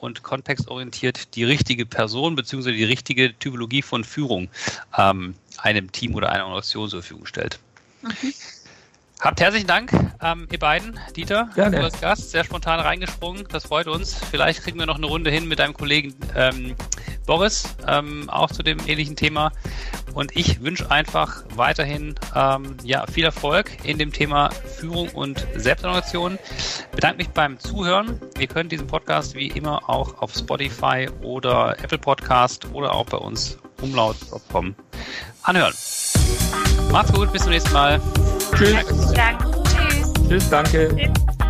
und 0.00 0.22
kontextorientiert 0.22 1.34
die 1.34 1.44
richtige 1.44 1.86
Person 1.86 2.34
bzw. 2.36 2.72
die 2.72 2.84
richtige 2.84 3.38
Typologie 3.38 3.82
von 3.82 4.04
Führung 4.04 4.48
ähm, 4.96 5.34
einem 5.58 5.92
Team 5.92 6.14
oder 6.14 6.30
einer 6.30 6.44
Organisation 6.44 6.88
zur 6.88 7.02
Verfügung 7.02 7.26
stellt. 7.26 7.58
Mhm. 8.02 8.32
Habt 9.20 9.38
herzlichen 9.38 9.66
Dank, 9.66 9.92
ähm, 10.22 10.48
ihr 10.50 10.58
beiden, 10.58 10.98
Dieter, 11.14 11.50
Gerne. 11.54 11.76
du 11.76 11.84
als 11.84 12.00
Gast, 12.00 12.30
sehr 12.30 12.42
spontan 12.42 12.80
reingesprungen. 12.80 13.46
Das 13.50 13.66
freut 13.66 13.86
uns. 13.86 14.14
Vielleicht 14.30 14.62
kriegen 14.62 14.78
wir 14.78 14.86
noch 14.86 14.96
eine 14.96 15.04
Runde 15.04 15.30
hin 15.30 15.46
mit 15.46 15.58
deinem 15.58 15.74
Kollegen 15.74 16.14
ähm, 16.34 16.74
Boris, 17.26 17.76
ähm, 17.86 18.30
auch 18.30 18.50
zu 18.50 18.62
dem 18.62 18.78
ähnlichen 18.86 19.16
Thema. 19.16 19.52
Und 20.14 20.36
ich 20.36 20.62
wünsche 20.62 20.90
einfach 20.90 21.44
weiterhin 21.54 22.14
ähm, 22.34 22.76
ja, 22.82 23.06
viel 23.06 23.24
Erfolg 23.24 23.70
in 23.84 23.98
dem 23.98 24.12
Thema 24.12 24.50
Führung 24.50 25.08
und 25.10 25.46
Selbstorganisation. 25.54 26.38
Bedanke 26.92 27.18
mich 27.18 27.28
beim 27.30 27.58
Zuhören. 27.58 28.20
Ihr 28.38 28.46
könnt 28.46 28.72
diesen 28.72 28.86
Podcast 28.86 29.34
wie 29.34 29.48
immer 29.48 29.88
auch 29.88 30.20
auf 30.20 30.34
Spotify 30.34 31.08
oder 31.22 31.76
Apple 31.82 31.98
Podcast 31.98 32.66
oder 32.72 32.92
auch 32.94 33.06
bei 33.06 33.18
uns 33.18 33.58
umlaut.com 33.80 34.74
anhören. 35.42 35.74
Macht's 36.90 37.12
gut, 37.12 37.32
bis 37.32 37.42
zum 37.42 37.52
nächsten 37.52 37.72
Mal. 37.72 38.00
Tschüss. 38.56 39.12
Danke. 39.14 39.62
Tschüss. 39.64 40.12
Tschüss, 40.28 40.50
danke. 40.50 40.96
Tschüss. 40.96 41.49